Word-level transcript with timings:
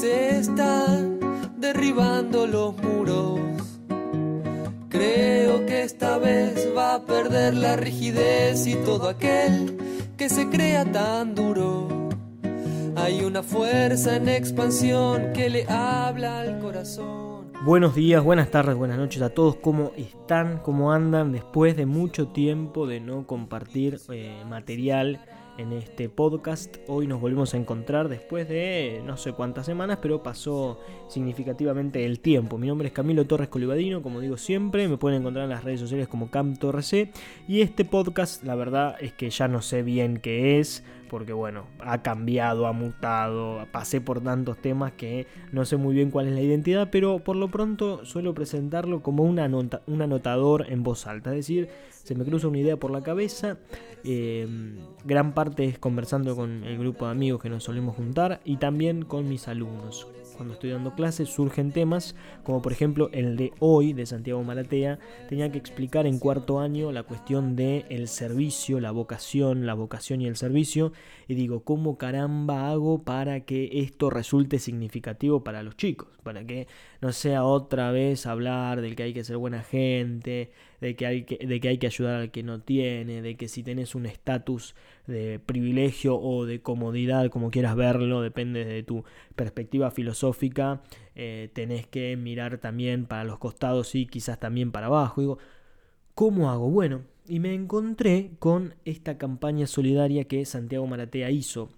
Se 0.00 0.40
están 0.40 1.18
derribando 1.56 2.46
los 2.46 2.76
muros. 2.82 3.40
Creo 4.90 5.64
que 5.64 5.84
esta 5.84 6.18
vez 6.18 6.68
va 6.76 6.96
a 6.96 7.04
perder 7.06 7.54
la 7.54 7.76
rigidez 7.76 8.66
y 8.66 8.74
todo 8.74 9.08
aquel 9.08 9.78
que 10.18 10.28
se 10.28 10.50
crea 10.50 10.84
tan 10.92 11.34
duro. 11.34 11.88
Hay 12.94 13.24
una 13.24 13.42
fuerza 13.42 14.16
en 14.16 14.28
expansión 14.28 15.32
que 15.32 15.48
le 15.48 15.66
habla 15.66 16.40
al 16.40 16.58
corazón. 16.58 17.52
Buenos 17.64 17.94
días, 17.94 18.22
buenas 18.22 18.50
tardes, 18.50 18.76
buenas 18.76 18.98
noches 18.98 19.22
a 19.22 19.30
todos. 19.30 19.56
¿Cómo 19.56 19.92
están? 19.96 20.58
¿Cómo 20.58 20.92
andan 20.92 21.32
después 21.32 21.74
de 21.74 21.86
mucho 21.86 22.28
tiempo 22.28 22.86
de 22.86 23.00
no 23.00 23.26
compartir 23.26 23.98
eh, 24.10 24.44
material? 24.46 25.24
En 25.58 25.72
este 25.72 26.08
podcast. 26.08 26.76
Hoy 26.86 27.06
nos 27.06 27.20
volvemos 27.20 27.54
a 27.54 27.56
encontrar 27.56 28.08
después 28.08 28.48
de 28.48 29.02
no 29.04 29.16
sé 29.16 29.32
cuántas 29.32 29.66
semanas, 29.66 29.98
pero 30.02 30.22
pasó 30.22 30.78
significativamente 31.08 32.04
el 32.04 32.20
tiempo. 32.20 32.58
Mi 32.58 32.66
nombre 32.66 32.88
es 32.88 32.94
Camilo 32.94 33.26
Torres 33.26 33.48
Colibadino, 33.48 34.02
como 34.02 34.20
digo 34.20 34.36
siempre, 34.36 34.88
me 34.88 34.98
pueden 34.98 35.20
encontrar 35.20 35.44
en 35.44 35.50
las 35.50 35.64
redes 35.64 35.80
sociales 35.80 36.08
como 36.08 36.30
CamTorresC. 36.30 37.10
Y 37.48 37.60
este 37.60 37.84
podcast, 37.84 38.42
la 38.44 38.54
verdad 38.54 38.96
es 39.00 39.12
que 39.12 39.30
ya 39.30 39.48
no 39.48 39.62
sé 39.62 39.82
bien 39.82 40.18
qué 40.18 40.58
es, 40.58 40.84
porque 41.08 41.32
bueno, 41.32 41.66
ha 41.80 42.02
cambiado, 42.02 42.66
ha 42.66 42.72
mutado, 42.72 43.66
pasé 43.72 44.00
por 44.00 44.22
tantos 44.22 44.58
temas 44.58 44.92
que 44.92 45.26
no 45.52 45.64
sé 45.64 45.76
muy 45.76 45.94
bien 45.94 46.10
cuál 46.10 46.28
es 46.28 46.34
la 46.34 46.40
identidad, 46.40 46.88
pero 46.90 47.20
por 47.20 47.36
lo 47.36 47.48
pronto 47.48 48.04
suelo 48.04 48.34
presentarlo 48.34 49.02
como 49.02 49.22
un 49.22 49.38
anotador 49.38 50.66
en 50.68 50.82
voz 50.82 51.06
alta, 51.06 51.30
es 51.30 51.36
decir, 51.36 51.68
se 51.90 52.14
me 52.14 52.24
cruza 52.24 52.48
una 52.48 52.58
idea 52.58 52.76
por 52.76 52.90
la 52.90 53.02
cabeza, 53.02 53.58
eh, 54.04 54.46
gran 55.04 55.34
parte 55.34 55.64
es 55.64 55.78
conversando 55.78 56.36
con 56.36 56.64
el 56.64 56.78
grupo 56.78 57.06
de 57.06 57.10
amigos 57.12 57.42
que 57.42 57.48
nos 57.48 57.64
solemos 57.64 57.96
juntar 57.96 58.40
y 58.44 58.56
también 58.58 59.04
con 59.04 59.28
mis 59.28 59.48
alumnos 59.48 60.06
cuando 60.36 60.54
estoy 60.54 60.70
dando 60.70 60.94
clases 60.94 61.28
surgen 61.28 61.72
temas, 61.72 62.14
como 62.44 62.62
por 62.62 62.72
ejemplo 62.72 63.10
el 63.12 63.36
de 63.36 63.52
hoy 63.58 63.92
de 63.92 64.06
Santiago 64.06 64.42
Maratea, 64.44 64.98
tenía 65.28 65.50
que 65.50 65.58
explicar 65.58 66.06
en 66.06 66.18
cuarto 66.18 66.60
año 66.60 66.92
la 66.92 67.02
cuestión 67.02 67.56
de 67.56 67.84
el 67.88 68.08
servicio, 68.08 68.80
la 68.80 68.90
vocación, 68.90 69.66
la 69.66 69.74
vocación 69.74 70.20
y 70.20 70.26
el 70.26 70.36
servicio, 70.36 70.92
y 71.26 71.34
digo, 71.34 71.64
¿cómo 71.64 71.98
caramba 71.98 72.70
hago 72.70 73.02
para 73.02 73.40
que 73.40 73.80
esto 73.80 74.10
resulte 74.10 74.58
significativo 74.58 75.42
para 75.42 75.62
los 75.62 75.76
chicos? 75.76 76.08
Para 76.22 76.44
que 76.44 76.68
no 77.00 77.12
sea 77.12 77.44
otra 77.44 77.90
vez 77.90 78.26
hablar 78.26 78.80
del 78.80 78.96
que 78.96 79.04
hay 79.04 79.14
que 79.14 79.24
ser 79.24 79.36
buena 79.36 79.62
gente, 79.62 80.50
de 80.80 80.96
que 80.96 81.06
hay 81.06 81.24
que, 81.24 81.46
de 81.46 81.60
que, 81.60 81.68
hay 81.68 81.78
que 81.78 81.86
ayudar 81.86 82.20
al 82.20 82.30
que 82.30 82.42
no 82.42 82.60
tiene, 82.60 83.22
de 83.22 83.36
que 83.36 83.48
si 83.48 83.62
tenés 83.62 83.94
un 83.94 84.06
estatus 84.06 84.74
de 85.06 85.38
privilegio 85.38 86.18
o 86.18 86.46
de 86.46 86.60
comodidad, 86.60 87.30
como 87.30 87.50
quieras 87.50 87.76
verlo, 87.76 88.22
depende 88.22 88.64
de 88.64 88.82
tu 88.82 89.04
perspectiva 89.34 89.90
filosófica, 89.90 90.82
eh, 91.14 91.50
tenés 91.52 91.86
que 91.86 92.16
mirar 92.16 92.58
también 92.58 93.06
para 93.06 93.24
los 93.24 93.38
costados 93.38 93.94
y 93.94 94.06
quizás 94.06 94.38
también 94.38 94.72
para 94.72 94.86
abajo. 94.86 95.20
Digo, 95.20 95.38
¿cómo 96.14 96.50
hago? 96.50 96.70
Bueno, 96.70 97.02
y 97.28 97.40
me 97.40 97.54
encontré 97.54 98.32
con 98.38 98.74
esta 98.84 99.18
campaña 99.18 99.66
solidaria 99.66 100.24
que 100.24 100.44
Santiago 100.44 100.86
Maratea 100.86 101.30
hizo. 101.30 101.70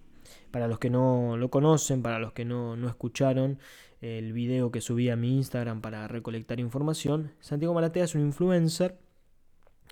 Para 0.51 0.67
los 0.67 0.79
que 0.79 0.89
no 0.89 1.37
lo 1.37 1.49
conocen, 1.49 2.01
para 2.01 2.19
los 2.19 2.33
que 2.33 2.45
no, 2.45 2.75
no 2.75 2.87
escucharon 2.87 3.59
el 4.01 4.33
video 4.33 4.71
que 4.71 4.81
subí 4.81 5.09
a 5.09 5.15
mi 5.15 5.35
Instagram 5.35 5.81
para 5.81 6.07
recolectar 6.07 6.59
información, 6.59 7.31
Santiago 7.39 7.73
Maratea 7.73 8.05
es 8.05 8.15
un 8.15 8.21
influencer, 8.21 8.97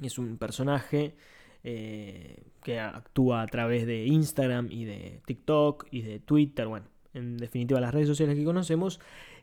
es 0.02 0.18
un 0.18 0.38
personaje 0.38 1.16
eh, 1.64 2.44
que 2.64 2.80
actúa 2.80 3.42
a 3.42 3.48
través 3.48 3.86
de 3.86 4.06
Instagram 4.06 4.70
y 4.72 4.86
de 4.86 5.22
TikTok 5.26 5.88
y 5.92 6.02
de 6.02 6.20
Twitter, 6.20 6.68
bueno, 6.68 6.86
en 7.14 7.38
definitiva 7.38 7.82
las 7.82 7.94
redes 7.94 8.08
sociales 8.08 8.38
que 8.38 8.46
conocemos, 8.46 9.00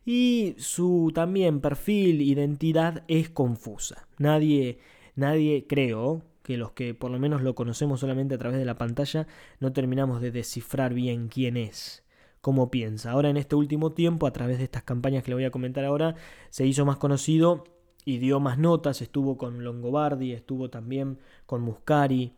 y 0.06 0.54
su 0.58 1.12
también 1.14 1.60
perfil, 1.60 2.22
identidad 2.22 3.04
es 3.08 3.30
confusa. 3.30 4.06
Nadie, 4.18 4.78
nadie 5.16 5.66
creo 5.66 6.22
que 6.42 6.56
los 6.58 6.72
que 6.72 6.94
por 6.94 7.10
lo 7.10 7.18
menos 7.18 7.42
lo 7.42 7.54
conocemos 7.54 8.00
solamente 8.00 8.34
a 8.34 8.38
través 8.38 8.58
de 8.58 8.66
la 8.66 8.76
pantalla 8.76 9.26
no 9.60 9.72
terminamos 9.72 10.20
de 10.20 10.30
descifrar 10.30 10.92
bien 10.92 11.28
quién 11.28 11.56
es, 11.56 12.03
cómo 12.44 12.70
piensa. 12.70 13.10
Ahora 13.10 13.30
en 13.30 13.38
este 13.38 13.56
último 13.56 13.92
tiempo, 13.92 14.26
a 14.26 14.32
través 14.32 14.58
de 14.58 14.64
estas 14.64 14.82
campañas 14.82 15.24
que 15.24 15.30
le 15.30 15.36
voy 15.36 15.44
a 15.46 15.50
comentar 15.50 15.82
ahora, 15.86 16.14
se 16.50 16.66
hizo 16.66 16.84
más 16.84 16.98
conocido 16.98 17.64
y 18.04 18.18
dio 18.18 18.38
más 18.38 18.58
notas, 18.58 19.00
estuvo 19.00 19.38
con 19.38 19.64
Longobardi, 19.64 20.32
estuvo 20.32 20.68
también 20.68 21.18
con 21.46 21.62
Muscari, 21.62 22.34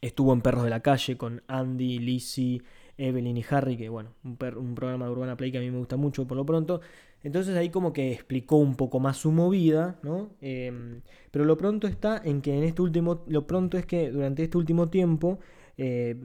estuvo 0.00 0.32
en 0.32 0.40
Perros 0.40 0.64
de 0.64 0.70
la 0.70 0.80
Calle 0.80 1.16
con 1.16 1.42
Andy, 1.46 2.00
Lizzie, 2.00 2.60
Evelyn 2.96 3.36
y 3.36 3.44
Harry, 3.48 3.76
que 3.76 3.88
bueno, 3.88 4.14
un, 4.24 4.36
programa 4.74 5.04
de 5.04 5.12
Urbana 5.12 5.36
Play 5.36 5.52
que 5.52 5.58
a 5.58 5.60
mí 5.60 5.70
me 5.70 5.78
gusta 5.78 5.96
mucho 5.96 6.26
por 6.26 6.36
lo 6.36 6.44
pronto. 6.44 6.80
Entonces 7.22 7.56
ahí 7.56 7.70
como 7.70 7.92
que 7.92 8.12
explicó 8.12 8.56
un 8.56 8.74
poco 8.74 8.98
más 8.98 9.16
su 9.16 9.30
movida, 9.30 10.00
¿no? 10.02 10.30
Em, 10.40 11.02
pero 11.30 11.44
lo 11.44 11.56
pronto 11.56 11.86
está 11.86 12.20
en 12.24 12.42
que 12.42 12.58
en 12.58 12.64
este 12.64 12.82
último, 12.82 13.22
lo 13.28 13.46
pronto 13.46 13.78
es 13.78 13.86
que 13.86 14.10
durante 14.10 14.42
este 14.42 14.58
último 14.58 14.88
tiempo 14.88 15.38
eh, 15.76 16.16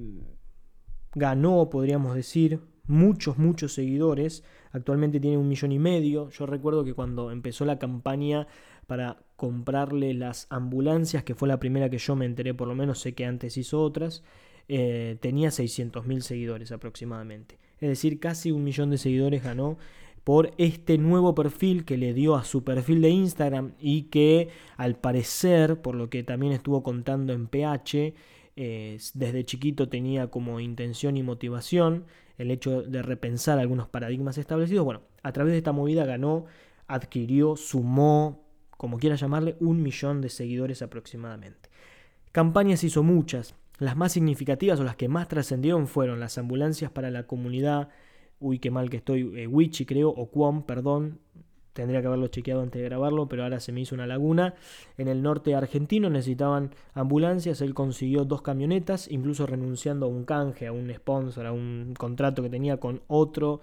ganó, 1.15 1.69
podríamos 1.69 2.15
decir, 2.15 2.59
muchos, 2.87 3.37
muchos 3.37 3.73
seguidores. 3.73 4.43
Actualmente 4.71 5.19
tiene 5.19 5.37
un 5.37 5.47
millón 5.47 5.71
y 5.71 5.79
medio. 5.79 6.29
Yo 6.29 6.45
recuerdo 6.45 6.83
que 6.83 6.93
cuando 6.93 7.31
empezó 7.31 7.65
la 7.65 7.79
campaña 7.79 8.47
para 8.87 9.17
comprarle 9.35 10.13
las 10.13 10.47
ambulancias, 10.49 11.23
que 11.23 11.35
fue 11.35 11.47
la 11.47 11.59
primera 11.59 11.89
que 11.89 11.97
yo 11.97 12.15
me 12.15 12.25
enteré, 12.25 12.53
por 12.53 12.67
lo 12.67 12.75
menos 12.75 12.99
sé 12.99 13.13
que 13.13 13.25
antes 13.25 13.57
hizo 13.57 13.81
otras, 13.81 14.23
eh, 14.67 15.17
tenía 15.21 15.51
600 15.51 16.05
mil 16.05 16.21
seguidores 16.21 16.71
aproximadamente. 16.71 17.59
Es 17.79 17.89
decir, 17.89 18.19
casi 18.19 18.51
un 18.51 18.63
millón 18.63 18.89
de 18.89 18.97
seguidores 18.97 19.43
ganó 19.43 19.77
por 20.23 20.51
este 20.57 20.97
nuevo 20.97 21.35
perfil 21.35 21.83
que 21.83 21.97
le 21.97 22.13
dio 22.13 22.35
a 22.35 22.45
su 22.45 22.63
perfil 22.63 23.01
de 23.01 23.09
Instagram 23.09 23.73
y 23.77 24.03
que 24.03 24.49
al 24.77 24.95
parecer, 24.95 25.81
por 25.81 25.95
lo 25.95 26.09
que 26.09 26.23
también 26.23 26.53
estuvo 26.53 26.81
contando 26.81 27.33
en 27.33 27.47
PH, 27.47 28.13
desde 28.55 29.45
chiquito 29.45 29.89
tenía 29.89 30.27
como 30.27 30.59
intención 30.59 31.17
y 31.17 31.23
motivación 31.23 32.05
el 32.37 32.51
hecho 32.51 32.81
de 32.81 33.01
repensar 33.01 33.59
algunos 33.59 33.87
paradigmas 33.87 34.37
establecidos. 34.37 34.85
Bueno, 34.85 35.01
a 35.21 35.31
través 35.31 35.53
de 35.53 35.59
esta 35.59 35.71
movida 35.71 36.05
ganó, 36.05 36.45
adquirió, 36.87 37.55
sumó, 37.55 38.43
como 38.77 38.97
quiera 38.97 39.15
llamarle, 39.15 39.55
un 39.59 39.81
millón 39.81 40.21
de 40.21 40.29
seguidores 40.29 40.81
aproximadamente. 40.81 41.69
Campañas 42.31 42.83
hizo 42.83 43.03
muchas. 43.03 43.55
Las 43.79 43.95
más 43.95 44.11
significativas 44.11 44.79
o 44.79 44.83
las 44.83 44.95
que 44.95 45.07
más 45.07 45.27
trascendieron 45.27 45.87
fueron 45.87 46.19
las 46.19 46.37
ambulancias 46.37 46.91
para 46.91 47.11
la 47.11 47.25
comunidad, 47.27 47.89
uy, 48.39 48.59
qué 48.59 48.71
mal 48.71 48.89
que 48.89 48.97
estoy, 48.97 49.31
eh, 49.39 49.47
Wichi 49.47 49.85
creo, 49.85 50.09
o 50.09 50.29
Quam, 50.29 50.63
perdón, 50.63 51.19
tendría 51.73 52.01
que 52.01 52.07
haberlo 52.07 52.27
chequeado 52.27 52.61
antes 52.61 52.81
de 52.81 52.87
grabarlo, 52.87 53.27
pero 53.27 53.43
ahora 53.43 53.59
se 53.59 53.71
me 53.71 53.81
hizo 53.81 53.95
una 53.95 54.07
laguna. 54.07 54.55
En 54.97 55.07
el 55.07 55.21
norte 55.21 55.55
argentino 55.55 56.09
necesitaban 56.09 56.71
ambulancias, 56.93 57.61
él 57.61 57.73
consiguió 57.73 58.25
dos 58.25 58.41
camionetas, 58.41 59.09
incluso 59.11 59.45
renunciando 59.45 60.05
a 60.05 60.09
un 60.09 60.23
canje, 60.25 60.67
a 60.67 60.71
un 60.71 60.93
sponsor, 60.93 61.45
a 61.45 61.51
un 61.51 61.93
contrato 61.97 62.41
que 62.43 62.49
tenía 62.49 62.77
con 62.77 63.01
otro. 63.07 63.61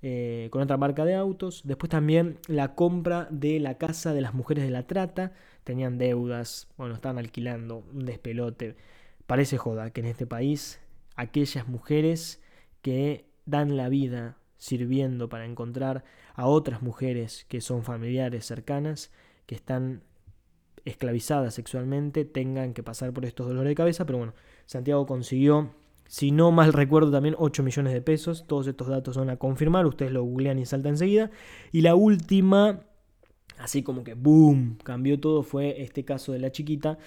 Eh, 0.00 0.46
con 0.52 0.62
otra 0.62 0.76
marca 0.76 1.04
de 1.04 1.16
autos. 1.16 1.62
Después 1.64 1.90
también 1.90 2.38
la 2.46 2.76
compra 2.76 3.26
de 3.32 3.58
la 3.58 3.78
casa 3.78 4.12
de 4.12 4.20
las 4.20 4.32
mujeres 4.32 4.62
de 4.62 4.70
la 4.70 4.86
trata. 4.86 5.32
Tenían 5.64 5.98
deudas, 5.98 6.68
bueno, 6.76 6.94
estaban 6.94 7.18
alquilando 7.18 7.82
un 7.92 8.04
despelote. 8.04 8.76
Parece 9.26 9.58
joda 9.58 9.90
que 9.90 10.00
en 10.00 10.06
este 10.06 10.24
país 10.24 10.80
aquellas 11.16 11.66
mujeres 11.66 12.40
que 12.80 13.26
dan 13.44 13.76
la 13.76 13.88
vida 13.88 14.36
sirviendo 14.56 15.28
para 15.28 15.46
encontrar 15.46 16.04
a 16.38 16.46
otras 16.46 16.82
mujeres 16.82 17.44
que 17.48 17.60
son 17.60 17.82
familiares 17.82 18.46
cercanas, 18.46 19.10
que 19.44 19.56
están 19.56 20.02
esclavizadas 20.84 21.52
sexualmente, 21.52 22.24
tengan 22.24 22.74
que 22.74 22.84
pasar 22.84 23.12
por 23.12 23.24
estos 23.24 23.48
dolores 23.48 23.68
de 23.68 23.74
cabeza. 23.74 24.06
Pero 24.06 24.18
bueno, 24.18 24.34
Santiago 24.64 25.04
consiguió, 25.04 25.72
si 26.06 26.30
no 26.30 26.52
mal 26.52 26.72
recuerdo, 26.72 27.10
también 27.10 27.34
8 27.36 27.64
millones 27.64 27.92
de 27.92 28.02
pesos. 28.02 28.46
Todos 28.46 28.68
estos 28.68 28.86
datos 28.86 29.16
son 29.16 29.30
a 29.30 29.36
confirmar, 29.36 29.84
ustedes 29.84 30.12
lo 30.12 30.22
googlean 30.22 30.60
y 30.60 30.64
saltan 30.64 30.92
enseguida. 30.92 31.32
Y 31.72 31.80
la 31.80 31.96
última, 31.96 32.82
así 33.58 33.82
como 33.82 34.04
que 34.04 34.14
boom, 34.14 34.78
cambió 34.84 35.18
todo, 35.18 35.42
fue 35.42 35.82
este 35.82 36.04
caso 36.04 36.30
de 36.30 36.38
la 36.38 36.52
chiquita 36.52 36.98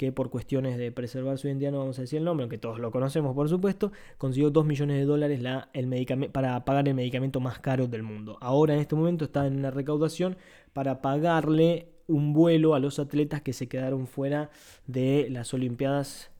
que 0.00 0.12
por 0.12 0.30
cuestiones 0.30 0.78
de 0.78 0.90
preservar 0.92 1.36
su 1.36 1.46
identidad, 1.46 1.72
no 1.72 1.80
vamos 1.80 1.98
a 1.98 2.00
decir 2.00 2.20
el 2.20 2.24
nombre, 2.24 2.44
aunque 2.44 2.56
todos 2.56 2.78
lo 2.78 2.90
conocemos 2.90 3.34
por 3.34 3.50
supuesto, 3.50 3.92
consiguió 4.16 4.48
2 4.48 4.64
millones 4.64 4.96
de 4.96 5.04
dólares 5.04 5.42
la, 5.42 5.68
el 5.74 6.30
para 6.32 6.64
pagar 6.64 6.88
el 6.88 6.94
medicamento 6.94 7.38
más 7.38 7.58
caro 7.58 7.86
del 7.86 8.02
mundo. 8.02 8.38
Ahora 8.40 8.72
en 8.72 8.80
este 8.80 8.96
momento 8.96 9.26
está 9.26 9.46
en 9.46 9.58
una 9.58 9.70
recaudación 9.70 10.38
para 10.72 11.02
pagarle 11.02 11.88
un 12.06 12.32
vuelo 12.32 12.74
a 12.74 12.78
los 12.78 12.98
atletas 12.98 13.42
que 13.42 13.52
se 13.52 13.68
quedaron 13.68 14.06
fuera 14.06 14.48
de 14.86 15.28
las 15.28 15.52
Olimpiadas 15.52 16.30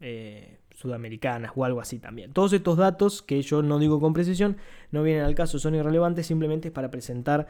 eh, 0.00 0.60
sudamericanas 0.70 1.52
o 1.54 1.66
algo 1.66 1.82
así 1.82 1.98
también. 1.98 2.32
Todos 2.32 2.54
estos 2.54 2.78
datos 2.78 3.20
que 3.20 3.42
yo 3.42 3.60
no 3.60 3.78
digo 3.78 4.00
con 4.00 4.14
precisión 4.14 4.56
no 4.92 5.02
vienen 5.02 5.24
al 5.24 5.34
caso, 5.34 5.58
son 5.58 5.74
irrelevantes, 5.74 6.26
simplemente 6.26 6.68
es 6.68 6.72
para 6.72 6.90
presentar 6.90 7.48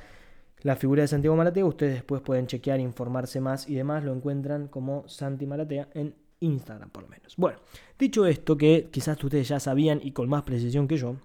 la 0.64 0.74
figura 0.74 1.02
de 1.02 1.08
Santiago 1.08 1.36
Maratea. 1.36 1.64
Ustedes 1.64 1.94
después 1.94 2.20
pueden 2.22 2.48
chequear, 2.48 2.80
informarse 2.80 3.40
más 3.40 3.68
y 3.68 3.74
demás. 3.74 4.02
Lo 4.02 4.12
encuentran 4.12 4.66
como 4.66 5.06
Santi 5.06 5.46
Maratea 5.46 5.88
en 5.94 6.16
Instagram 6.40 6.90
por 6.90 7.04
lo 7.04 7.08
menos. 7.08 7.36
Bueno, 7.36 7.58
dicho 7.98 8.26
esto 8.26 8.56
que 8.56 8.88
quizás 8.90 9.22
ustedes 9.22 9.46
ya 9.46 9.60
sabían 9.60 10.00
y 10.02 10.10
con 10.10 10.28
más 10.28 10.42
precisión 10.42 10.88
que 10.88 10.96
yo, 10.96 11.16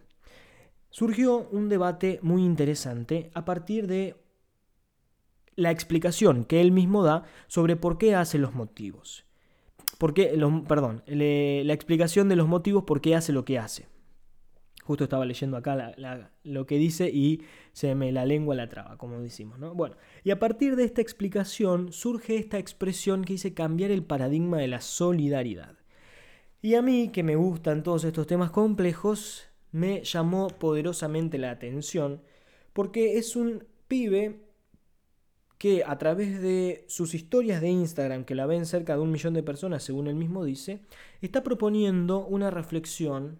surgió 0.89 1.47
un 1.51 1.69
debate 1.69 2.19
muy 2.21 2.43
interesante 2.43 3.31
a 3.33 3.45
partir 3.45 3.87
de 3.87 4.15
la 5.55 5.71
explicación 5.71 6.45
que 6.45 6.61
él 6.61 6.71
mismo 6.71 7.03
da 7.03 7.23
sobre 7.47 7.75
por 7.75 7.97
qué 7.97 8.15
hace 8.15 8.37
los 8.37 8.53
motivos. 8.53 9.25
perdón, 10.67 11.03
la 11.07 11.73
explicación 11.73 12.29
de 12.29 12.35
los 12.35 12.47
motivos 12.47 12.83
por 12.83 13.01
qué 13.01 13.15
hace 13.15 13.33
lo 13.33 13.45
que 13.45 13.57
hace. 13.57 13.87
Justo 14.89 15.03
estaba 15.03 15.23
leyendo 15.23 15.55
acá 15.55 15.93
lo 16.41 16.65
que 16.65 16.79
dice 16.79 17.11
y 17.11 17.43
se 17.73 17.93
me 17.93 18.11
la 18.11 18.25
lengua 18.25 18.55
la 18.55 18.69
traba, 18.69 18.97
como 18.97 19.19
decimos, 19.19 19.59
¿no? 19.59 19.75
Bueno, 19.75 19.95
y 20.23 20.31
a 20.31 20.39
partir 20.39 20.75
de 20.75 20.83
esta 20.83 20.99
explicación 20.99 21.93
surge 21.93 22.37
esta 22.37 22.57
expresión 22.57 23.23
que 23.23 23.33
dice 23.33 23.53
cambiar 23.53 23.91
el 23.91 24.01
paradigma 24.01 24.57
de 24.57 24.67
la 24.67 24.81
solidaridad. 24.81 25.75
Y 26.63 26.73
a 26.73 26.81
mí, 26.81 27.09
que 27.09 27.21
me 27.21 27.35
gustan 27.35 27.83
todos 27.83 28.03
estos 28.03 28.25
temas 28.25 28.49
complejos, 28.49 29.51
me 29.71 30.03
llamó 30.03 30.47
poderosamente 30.47 31.37
la 31.37 31.51
atención 31.51 32.23
porque 32.73 33.19
es 33.19 33.35
un 33.35 33.65
pibe 33.87 34.39
que 35.59 35.83
a 35.85 35.99
través 35.99 36.41
de 36.41 36.85
sus 36.87 37.13
historias 37.13 37.61
de 37.61 37.69
Instagram, 37.69 38.23
que 38.23 38.33
la 38.33 38.47
ven 38.47 38.65
cerca 38.65 38.95
de 38.95 39.01
un 39.01 39.11
millón 39.11 39.35
de 39.35 39.43
personas, 39.43 39.83
según 39.83 40.07
él 40.07 40.15
mismo 40.15 40.43
dice, 40.43 40.81
está 41.21 41.43
proponiendo 41.43 42.25
una 42.25 42.49
reflexión 42.49 43.37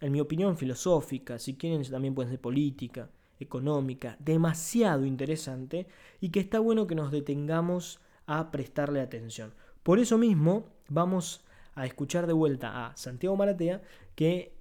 en 0.00 0.12
mi 0.12 0.20
opinión, 0.20 0.56
filosófica, 0.56 1.38
si 1.38 1.56
quieren 1.56 1.82
también 1.90 2.14
puede 2.14 2.30
ser 2.30 2.40
política, 2.40 3.10
económica, 3.38 4.16
demasiado 4.18 5.04
interesante 5.04 5.86
y 6.20 6.30
que 6.30 6.40
está 6.40 6.58
bueno 6.58 6.86
que 6.86 6.94
nos 6.94 7.10
detengamos 7.10 8.00
a 8.26 8.50
prestarle 8.50 9.00
atención. 9.00 9.54
Por 9.82 9.98
eso 9.98 10.18
mismo 10.18 10.68
vamos 10.88 11.44
a 11.74 11.86
escuchar 11.86 12.26
de 12.26 12.32
vuelta 12.32 12.86
a 12.86 12.96
Santiago 12.96 13.36
Maratea 13.36 13.82
que 14.14 14.56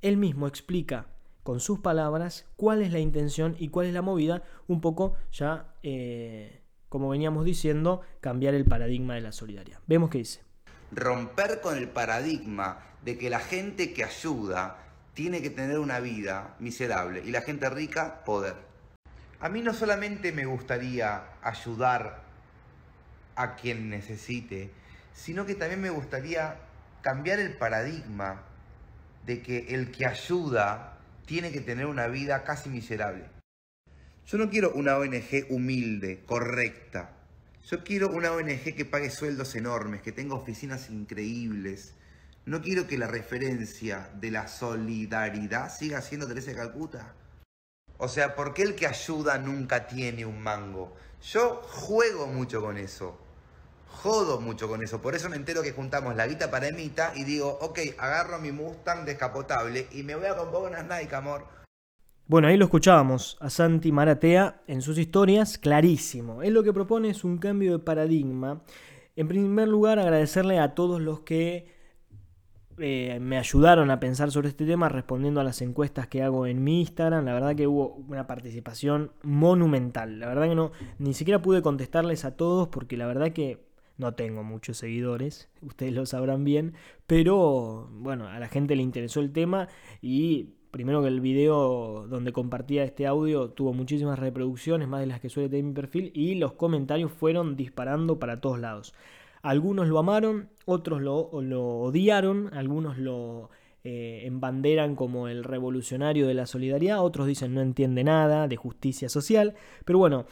él 0.00 0.16
mismo 0.16 0.46
explica 0.46 1.08
con 1.42 1.60
sus 1.60 1.80
palabras 1.80 2.46
cuál 2.56 2.82
es 2.82 2.92
la 2.92 3.00
intención 3.00 3.56
y 3.58 3.68
cuál 3.68 3.86
es 3.86 3.94
la 3.94 4.02
movida, 4.02 4.42
un 4.68 4.80
poco 4.80 5.14
ya, 5.32 5.74
eh, 5.82 6.62
como 6.88 7.08
veníamos 7.08 7.44
diciendo, 7.44 8.00
cambiar 8.20 8.54
el 8.54 8.64
paradigma 8.64 9.14
de 9.14 9.22
la 9.22 9.32
solidaridad. 9.32 9.80
Vemos 9.86 10.10
qué 10.10 10.18
dice 10.18 10.51
romper 10.92 11.60
con 11.60 11.76
el 11.76 11.88
paradigma 11.88 12.78
de 13.02 13.18
que 13.18 13.30
la 13.30 13.40
gente 13.40 13.92
que 13.92 14.04
ayuda 14.04 14.78
tiene 15.14 15.42
que 15.42 15.50
tener 15.50 15.78
una 15.78 16.00
vida 16.00 16.54
miserable 16.58 17.22
y 17.24 17.30
la 17.30 17.42
gente 17.42 17.68
rica 17.68 18.24
poder. 18.24 18.54
A 19.40 19.48
mí 19.48 19.60
no 19.60 19.74
solamente 19.74 20.32
me 20.32 20.46
gustaría 20.46 21.24
ayudar 21.42 22.22
a 23.34 23.56
quien 23.56 23.90
necesite, 23.90 24.70
sino 25.14 25.46
que 25.46 25.54
también 25.54 25.80
me 25.80 25.90
gustaría 25.90 26.56
cambiar 27.00 27.40
el 27.40 27.56
paradigma 27.56 28.42
de 29.26 29.42
que 29.42 29.74
el 29.74 29.90
que 29.90 30.06
ayuda 30.06 30.98
tiene 31.26 31.50
que 31.50 31.60
tener 31.60 31.86
una 31.86 32.06
vida 32.06 32.44
casi 32.44 32.68
miserable. 32.68 33.24
Yo 34.26 34.38
no 34.38 34.48
quiero 34.48 34.72
una 34.72 34.96
ONG 34.96 35.46
humilde, 35.50 36.22
correcta, 36.24 37.10
yo 37.68 37.84
quiero 37.84 38.08
una 38.08 38.32
ONG 38.32 38.74
que 38.74 38.84
pague 38.84 39.10
sueldos 39.10 39.54
enormes, 39.54 40.02
que 40.02 40.12
tenga 40.12 40.34
oficinas 40.34 40.90
increíbles. 40.90 41.94
No 42.44 42.60
quiero 42.60 42.88
que 42.88 42.98
la 42.98 43.06
referencia 43.06 44.10
de 44.14 44.32
la 44.32 44.48
solidaridad 44.48 45.72
siga 45.72 46.02
siendo 46.02 46.26
Teresa 46.26 46.50
de 46.50 46.56
Calcuta. 46.56 47.14
O 47.98 48.08
sea, 48.08 48.34
¿por 48.34 48.52
qué 48.52 48.62
el 48.62 48.74
que 48.74 48.88
ayuda 48.88 49.38
nunca 49.38 49.86
tiene 49.86 50.26
un 50.26 50.42
mango? 50.42 50.96
Yo 51.22 51.62
juego 51.62 52.26
mucho 52.26 52.60
con 52.60 52.76
eso. 52.78 53.16
Jodo 53.86 54.40
mucho 54.40 54.66
con 54.66 54.82
eso. 54.82 55.00
Por 55.00 55.14
eso 55.14 55.28
me 55.28 55.36
entero 55.36 55.62
que 55.62 55.70
juntamos 55.70 56.16
la 56.16 56.26
guita 56.26 56.50
para 56.50 56.66
Emita 56.66 57.12
y 57.14 57.22
digo, 57.22 57.58
ok, 57.60 57.78
agarro 57.98 58.40
mi 58.40 58.50
Mustang 58.50 59.04
descapotable 59.04 59.86
y 59.92 60.02
me 60.02 60.16
voy 60.16 60.26
a 60.26 60.36
comprar 60.36 60.62
unas 60.62 60.84
Nike, 60.84 61.14
amor. 61.14 61.61
Bueno, 62.28 62.48
ahí 62.48 62.56
lo 62.56 62.64
escuchábamos 62.64 63.36
a 63.40 63.50
Santi 63.50 63.90
Maratea 63.90 64.62
en 64.68 64.80
sus 64.80 64.96
historias, 64.96 65.58
clarísimo. 65.58 66.42
Él 66.42 66.54
lo 66.54 66.62
que 66.62 66.72
propone 66.72 67.10
es 67.10 67.24
un 67.24 67.38
cambio 67.38 67.72
de 67.72 67.78
paradigma. 67.80 68.62
En 69.16 69.28
primer 69.28 69.68
lugar, 69.68 69.98
agradecerle 69.98 70.58
a 70.60 70.74
todos 70.74 71.00
los 71.00 71.20
que 71.20 71.66
eh, 72.78 73.18
me 73.20 73.38
ayudaron 73.38 73.90
a 73.90 74.00
pensar 74.00 74.30
sobre 74.30 74.48
este 74.48 74.64
tema 74.64 74.88
respondiendo 74.88 75.40
a 75.40 75.44
las 75.44 75.60
encuestas 75.62 76.06
que 76.06 76.22
hago 76.22 76.46
en 76.46 76.62
mi 76.62 76.80
Instagram. 76.80 77.24
La 77.24 77.34
verdad 77.34 77.56
que 77.56 77.66
hubo 77.66 77.96
una 78.08 78.26
participación 78.28 79.10
monumental. 79.22 80.20
La 80.20 80.28
verdad 80.28 80.48
que 80.48 80.54
no, 80.54 80.70
ni 80.98 81.14
siquiera 81.14 81.42
pude 81.42 81.60
contestarles 81.60 82.24
a 82.24 82.36
todos 82.36 82.68
porque 82.68 82.96
la 82.96 83.06
verdad 83.06 83.32
que 83.32 83.66
no 83.98 84.14
tengo 84.14 84.42
muchos 84.42 84.78
seguidores, 84.78 85.50
ustedes 85.60 85.92
lo 85.92 86.06
sabrán 86.06 86.44
bien, 86.44 86.74
pero 87.06 87.90
bueno, 87.92 88.26
a 88.26 88.38
la 88.38 88.48
gente 88.48 88.74
le 88.74 88.82
interesó 88.82 89.20
el 89.20 89.32
tema 89.32 89.68
y 90.00 90.54
primero 90.72 91.02
que 91.02 91.08
el 91.08 91.20
video 91.20 92.06
donde 92.08 92.32
compartía 92.32 92.82
este 92.82 93.06
audio 93.06 93.50
tuvo 93.50 93.74
muchísimas 93.74 94.18
reproducciones, 94.18 94.88
más 94.88 95.00
de 95.00 95.06
las 95.06 95.20
que 95.20 95.28
suele 95.28 95.48
tener 95.48 95.64
mi 95.64 95.74
perfil, 95.74 96.10
y 96.14 96.34
los 96.34 96.54
comentarios 96.54 97.12
fueron 97.12 97.56
disparando 97.56 98.18
para 98.18 98.40
todos 98.40 98.58
lados. 98.58 98.94
Algunos 99.42 99.86
lo 99.86 99.98
amaron, 99.98 100.48
otros 100.64 101.02
lo, 101.02 101.18
odiaron, 101.18 102.52
algunos 102.54 102.96
lo 102.96 103.50
eh, 103.84 104.22
embanderan 104.24 104.96
como 104.96 105.28
el 105.28 105.44
revolucionario 105.44 106.26
de 106.26 106.34
la 106.34 106.46
solidaridad, 106.46 107.04
otros 107.04 107.26
dicen 107.26 107.52
no 107.52 107.60
entiende 107.60 108.02
nada 108.02 108.48
de 108.48 108.56
justicia 108.56 109.10
social, 109.10 109.54
pero 109.84 109.98
bueno, 109.98 110.24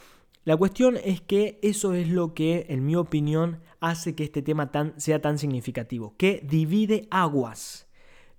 la 0.43 0.57
cuestión 0.57 0.97
es 1.03 1.21
que 1.21 1.59
eso 1.61 1.93
es 1.93 2.09
lo 2.09 2.33
que, 2.33 2.65
en 2.69 2.83
mi 2.83 2.95
opinión, 2.95 3.59
hace 3.79 4.15
que 4.15 4.23
este 4.23 4.41
tema 4.41 4.71
tan, 4.71 4.99
sea 4.99 5.21
tan 5.21 5.37
significativo, 5.37 6.15
que 6.17 6.41
divide 6.43 7.07
aguas. 7.11 7.87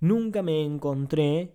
Nunca 0.01 0.41
me 0.41 0.65
encontré 0.65 1.53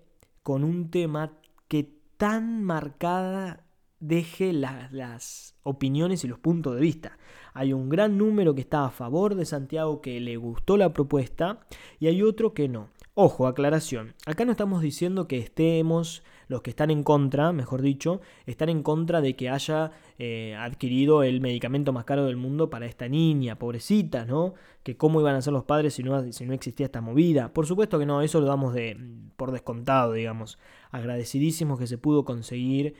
con 0.49 0.65
un 0.65 0.91
tema 0.91 1.33
que 1.69 1.93
tan 2.17 2.65
marcada 2.65 3.67
deje 4.00 4.55
las 4.55 5.55
opiniones 5.62 6.25
y 6.25 6.27
los 6.27 6.39
puntos 6.39 6.75
de 6.75 6.81
vista. 6.81 7.19
Hay 7.53 7.75
un 7.75 7.91
gran 7.91 8.17
número 8.17 8.55
que 8.55 8.62
está 8.62 8.87
a 8.87 8.91
favor 8.91 9.35
de 9.35 9.45
Santiago, 9.45 10.00
que 10.00 10.19
le 10.21 10.39
gustó 10.39 10.79
la 10.79 10.95
propuesta, 10.95 11.67
y 12.00 12.06
hay 12.06 12.23
otro 12.23 12.55
que 12.55 12.67
no. 12.67 12.89
Ojo, 13.12 13.47
aclaración. 13.47 14.15
Acá 14.25 14.47
no 14.47 14.53
estamos 14.53 14.81
diciendo 14.81 15.29
que 15.29 15.37
estemos 15.37 16.23
los 16.49 16.62
que 16.62 16.71
están 16.71 16.91
en 16.91 17.05
contra, 17.05 17.53
mejor 17.53 17.83
dicho, 17.83 18.21
están 18.47 18.71
en 18.71 18.83
contra 18.83 19.21
de 19.21 19.37
que 19.37 19.50
haya 19.50 19.93
eh, 20.19 20.56
adquirido 20.56 21.23
el 21.23 21.41
medicamento 21.41 21.93
más 21.93 22.05
caro 22.05 22.25
del 22.25 22.37
mundo 22.37 22.71
para 22.71 22.87
esta 22.87 23.09
niña, 23.09 23.59
pobrecita, 23.59 24.25
¿no? 24.25 24.55
Que 24.83 24.97
cómo 24.97 25.21
iban 25.21 25.37
a 25.37 25.43
ser 25.43 25.53
los 25.53 25.65
padres 25.65 25.95
si 25.95 26.03
no, 26.03 26.19
existía 26.19 26.87
esta 26.87 27.00
movida. 27.00 27.53
Por 27.53 27.67
supuesto 27.67 27.99
que 27.99 28.06
no, 28.06 28.23
eso 28.23 28.41
lo 28.41 28.47
damos 28.47 28.75
de, 28.75 28.99
por 29.37 29.53
descontado, 29.53 30.15
digamos. 30.15 30.59
Agradecidísimos 30.91 31.79
que 31.79 31.87
se 31.87 31.99
pudo 31.99 32.25
conseguir 32.25 32.95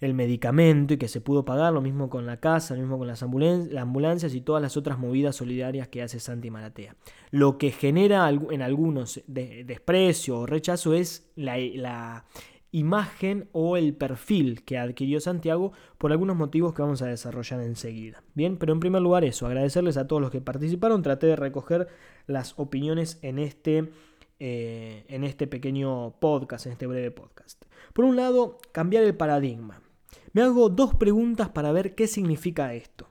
el 0.00 0.14
medicamento 0.14 0.94
y 0.94 0.96
que 0.96 1.06
se 1.06 1.20
pudo 1.20 1.44
pagar, 1.44 1.72
lo 1.72 1.80
mismo 1.80 2.10
con 2.10 2.26
la 2.26 2.38
casa, 2.38 2.74
lo 2.74 2.80
mismo 2.80 2.98
con 2.98 3.06
las 3.06 3.22
ambulancias 3.22 4.34
y 4.34 4.40
todas 4.40 4.60
las 4.60 4.76
otras 4.76 4.98
movidas 4.98 5.36
solidarias 5.36 5.86
que 5.86 6.02
hace 6.02 6.18
Santi 6.18 6.50
Maratea. 6.50 6.96
Lo 7.30 7.56
que 7.56 7.70
genera 7.70 8.28
en 8.28 8.62
algunos 8.62 9.22
desprecio 9.28 10.40
o 10.40 10.46
rechazo 10.46 10.94
es 10.94 11.30
la, 11.36 12.24
imagen 12.72 13.48
o 13.52 13.76
el 13.76 13.94
perfil 13.94 14.64
que 14.64 14.78
adquirió 14.78 15.20
Santiago 15.20 15.72
por 15.98 16.10
algunos 16.10 16.36
motivos 16.36 16.74
que 16.74 16.82
vamos 16.82 17.02
a 17.02 17.06
desarrollar 17.06 17.60
enseguida. 17.60 18.24
Bien, 18.34 18.56
pero 18.56 18.72
en 18.72 18.80
primer 18.80 19.02
lugar 19.02 19.24
eso, 19.24 19.46
agradecerles 19.46 19.98
a 19.98 20.08
todos 20.08 20.20
los 20.20 20.30
que 20.30 20.40
participaron, 20.40 21.02
traté 21.02 21.26
de 21.26 21.36
recoger 21.36 21.88
las 22.26 22.58
opiniones 22.58 23.18
en 23.22 23.38
este, 23.38 23.92
eh, 24.40 25.04
en 25.08 25.22
este 25.22 25.46
pequeño 25.46 26.14
podcast, 26.18 26.66
en 26.66 26.72
este 26.72 26.86
breve 26.86 27.10
podcast. 27.10 27.62
Por 27.92 28.06
un 28.06 28.16
lado, 28.16 28.58
cambiar 28.72 29.04
el 29.04 29.14
paradigma. 29.14 29.82
Me 30.32 30.40
hago 30.40 30.70
dos 30.70 30.94
preguntas 30.94 31.50
para 31.50 31.72
ver 31.72 31.94
qué 31.94 32.06
significa 32.06 32.72
esto, 32.72 33.06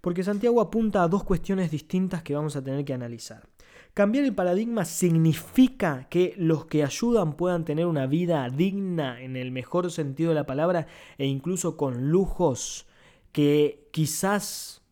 porque 0.00 0.24
Santiago 0.24 0.60
apunta 0.60 1.04
a 1.04 1.08
dos 1.08 1.22
cuestiones 1.22 1.70
distintas 1.70 2.24
que 2.24 2.34
vamos 2.34 2.56
a 2.56 2.64
tener 2.64 2.84
que 2.84 2.94
analizar. 2.94 3.53
Cambiar 3.94 4.24
el 4.24 4.34
paradigma 4.34 4.84
significa 4.84 6.08
que 6.10 6.34
los 6.36 6.66
que 6.66 6.82
ayudan 6.82 7.34
puedan 7.34 7.64
tener 7.64 7.86
una 7.86 8.08
vida 8.08 8.50
digna 8.50 9.22
en 9.22 9.36
el 9.36 9.52
mejor 9.52 9.88
sentido 9.92 10.30
de 10.30 10.34
la 10.34 10.46
palabra 10.46 10.88
e 11.16 11.26
incluso 11.26 11.76
con 11.76 12.10
lujos 12.10 12.88
que 13.30 13.88
quizás 13.92 14.82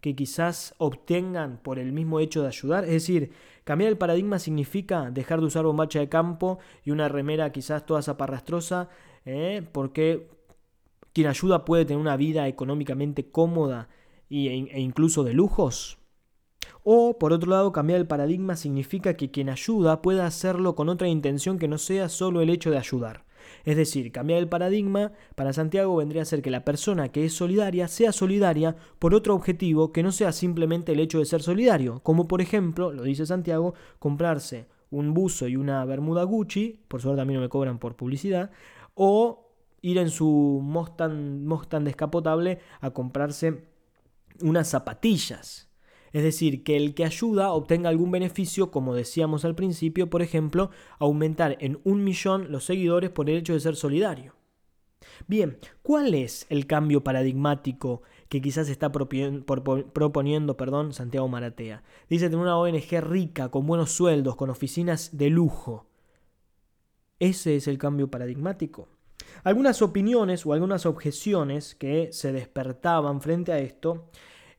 que 0.00 0.14
quizás 0.14 0.74
obtengan 0.78 1.58
por 1.62 1.78
el 1.78 1.92
mismo 1.92 2.20
hecho 2.20 2.42
de 2.42 2.48
ayudar. 2.48 2.84
Es 2.84 2.90
decir, 2.90 3.32
cambiar 3.64 3.90
el 3.90 3.98
paradigma 3.98 4.38
significa 4.38 5.10
dejar 5.10 5.40
de 5.40 5.46
usar 5.46 5.64
bombacha 5.64 6.00
de 6.00 6.08
campo 6.08 6.58
y 6.84 6.90
una 6.90 7.08
remera 7.08 7.52
quizás 7.52 7.86
toda 7.86 8.02
zaparrastrosa, 8.02 8.88
¿eh? 9.24 9.62
porque 9.72 10.28
quien 11.12 11.28
ayuda 11.28 11.64
puede 11.64 11.84
tener 11.84 12.00
una 12.00 12.16
vida 12.16 12.48
económicamente 12.48 13.30
cómoda 13.30 13.88
e, 14.28 14.46
e 14.48 14.80
incluso 14.80 15.22
de 15.22 15.34
lujos. 15.34 16.01
O, 16.84 17.18
por 17.18 17.32
otro 17.32 17.50
lado, 17.50 17.72
cambiar 17.72 18.00
el 18.00 18.06
paradigma 18.06 18.56
significa 18.56 19.14
que 19.14 19.30
quien 19.30 19.48
ayuda 19.48 20.02
pueda 20.02 20.26
hacerlo 20.26 20.74
con 20.74 20.88
otra 20.88 21.08
intención 21.08 21.58
que 21.58 21.68
no 21.68 21.78
sea 21.78 22.08
solo 22.08 22.40
el 22.40 22.50
hecho 22.50 22.70
de 22.70 22.78
ayudar. 22.78 23.24
Es 23.64 23.76
decir, 23.76 24.12
cambiar 24.12 24.40
el 24.40 24.48
paradigma 24.48 25.12
para 25.34 25.52
Santiago 25.52 25.96
vendría 25.96 26.22
a 26.22 26.26
ser 26.26 26.42
que 26.42 26.50
la 26.50 26.64
persona 26.64 27.10
que 27.10 27.24
es 27.24 27.34
solidaria 27.34 27.88
sea 27.88 28.12
solidaria 28.12 28.76
por 28.98 29.14
otro 29.14 29.34
objetivo 29.34 29.92
que 29.92 30.02
no 30.02 30.12
sea 30.12 30.32
simplemente 30.32 30.92
el 30.92 31.00
hecho 31.00 31.18
de 31.18 31.26
ser 31.26 31.42
solidario, 31.42 32.00
como 32.02 32.26
por 32.26 32.40
ejemplo, 32.40 32.92
lo 32.92 33.02
dice 33.02 33.26
Santiago, 33.26 33.74
comprarse 33.98 34.66
un 34.90 35.14
buzo 35.14 35.48
y 35.48 35.56
una 35.56 35.84
bermuda 35.84 36.24
Gucci, 36.24 36.80
por 36.88 37.00
suerte 37.00 37.22
a 37.22 37.24
mí 37.24 37.34
no 37.34 37.40
me 37.40 37.48
cobran 37.48 37.78
por 37.78 37.96
publicidad, 37.96 38.50
o 38.94 39.48
ir 39.80 39.98
en 39.98 40.10
su 40.10 40.60
Mustang, 40.62 41.44
Mustang 41.44 41.84
descapotable 41.84 42.60
a 42.80 42.90
comprarse 42.90 43.64
unas 44.40 44.68
zapatillas. 44.68 45.71
Es 46.12 46.22
decir, 46.22 46.62
que 46.62 46.76
el 46.76 46.94
que 46.94 47.04
ayuda 47.04 47.52
obtenga 47.52 47.88
algún 47.88 48.10
beneficio, 48.10 48.70
como 48.70 48.94
decíamos 48.94 49.44
al 49.44 49.54
principio, 49.54 50.10
por 50.10 50.22
ejemplo, 50.22 50.70
aumentar 50.98 51.56
en 51.60 51.80
un 51.84 52.04
millón 52.04 52.52
los 52.52 52.64
seguidores 52.64 53.10
por 53.10 53.30
el 53.30 53.38
hecho 53.38 53.54
de 53.54 53.60
ser 53.60 53.76
solidario. 53.76 54.34
Bien, 55.26 55.58
¿cuál 55.82 56.14
es 56.14 56.46
el 56.48 56.66
cambio 56.66 57.02
paradigmático 57.02 58.02
que 58.28 58.40
quizás 58.40 58.68
está 58.68 58.92
proponiendo 58.92 60.56
perdón, 60.56 60.92
Santiago 60.92 61.28
Maratea? 61.28 61.82
Dice 62.08 62.26
tener 62.26 62.42
una 62.42 62.56
ONG 62.56 63.00
rica, 63.00 63.48
con 63.48 63.66
buenos 63.66 63.92
sueldos, 63.92 64.36
con 64.36 64.50
oficinas 64.50 65.16
de 65.16 65.30
lujo. 65.30 65.86
¿Ese 67.18 67.56
es 67.56 67.68
el 67.68 67.78
cambio 67.78 68.10
paradigmático? 68.10 68.88
Algunas 69.44 69.80
opiniones 69.82 70.44
o 70.44 70.52
algunas 70.52 70.86
objeciones 70.86 71.74
que 71.74 72.12
se 72.12 72.32
despertaban 72.32 73.20
frente 73.20 73.52
a 73.52 73.58
esto 73.58 74.08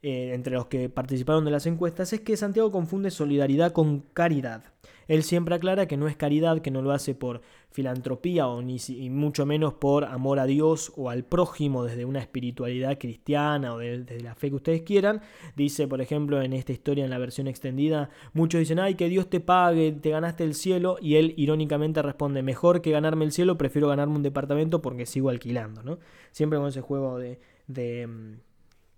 eh, 0.04 0.34
entre 0.34 0.54
los 0.56 0.66
que 0.66 0.90
participaron 0.90 1.46
de 1.46 1.52
las 1.52 1.66
encuestas 1.66 2.12
es 2.12 2.20
que 2.20 2.36
Santiago 2.36 2.72
confunde 2.72 3.10
solidaridad 3.10 3.72
con 3.72 4.02
caridad. 4.14 4.74
Él 5.08 5.24
siempre 5.24 5.56
aclara 5.56 5.88
que 5.88 5.96
no 5.96 6.10
es 6.10 6.18
caridad, 6.18 6.60
que 6.60 6.72
no 6.72 6.82
lo 6.82 6.92
hace 6.92 7.16
por 7.16 7.42
filantropía 7.72 8.48
o 8.48 8.62
ni 8.62 8.78
mucho 9.10 9.46
menos 9.46 9.74
por 9.76 10.04
amor 10.04 10.40
a 10.40 10.46
Dios 10.46 10.92
o 10.98 11.10
al 11.10 11.24
prójimo 11.24 11.86
desde 11.86 12.04
una 12.04 12.20
espiritualidad 12.20 12.98
cristiana 13.00 13.74
o 13.74 13.78
desde 13.78 14.20
la 14.20 14.36
fe 14.36 14.50
que 14.50 14.56
ustedes 14.56 14.82
quieran. 14.82 15.22
Dice, 15.56 15.88
por 15.88 16.02
ejemplo, 16.02 16.42
en 16.42 16.52
esta 16.52 16.74
historia, 16.74 17.06
en 17.06 17.10
la 17.10 17.18
versión 17.18 17.48
extendida, 17.48 18.10
muchos 18.34 18.60
dicen, 18.60 18.80
ay, 18.80 18.96
que 18.96 19.08
Dios 19.08 19.30
te 19.30 19.40
pague, 19.40 19.94
te 19.94 20.10
ganaste 20.10 20.44
el 20.44 20.54
cielo, 20.54 20.98
y 21.02 21.16
él 21.16 21.34
irónicamente 21.38 22.02
responde, 22.02 22.44
mejor 22.44 22.82
que 22.82 22.92
ganarme 22.92 23.24
el 23.24 23.32
cielo, 23.32 23.58
prefiero 23.58 23.88
ganarme 23.88 24.18
un 24.18 24.24
departamento 24.24 24.82
porque 24.82 25.06
sigo 25.06 25.30
alquilando, 25.30 25.82
¿no? 25.82 26.00
Siempre 26.32 26.60
con 26.60 26.68
ese 26.68 26.82
juego 26.82 27.18
de... 27.20 27.40
de 27.68 28.08
mm, 28.08 28.53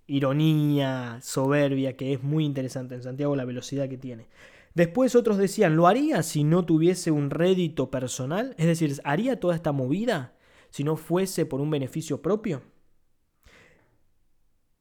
ironía, 0.06 1.18
soberbia, 1.22 1.96
que 1.96 2.12
es 2.12 2.22
muy 2.22 2.44
interesante 2.44 2.94
en 2.94 3.02
Santiago, 3.02 3.36
la 3.36 3.44
velocidad 3.44 3.88
que 3.88 3.98
tiene. 3.98 4.26
Después 4.74 5.14
otros 5.14 5.38
decían, 5.38 5.74
¿lo 5.74 5.86
haría 5.86 6.22
si 6.22 6.44
no 6.44 6.64
tuviese 6.64 7.10
un 7.10 7.30
rédito 7.30 7.90
personal? 7.90 8.54
Es 8.58 8.66
decir, 8.66 9.00
¿haría 9.04 9.40
toda 9.40 9.54
esta 9.54 9.72
movida 9.72 10.34
si 10.70 10.84
no 10.84 10.96
fuese 10.96 11.46
por 11.46 11.60
un 11.60 11.70
beneficio 11.70 12.20
propio? 12.20 12.62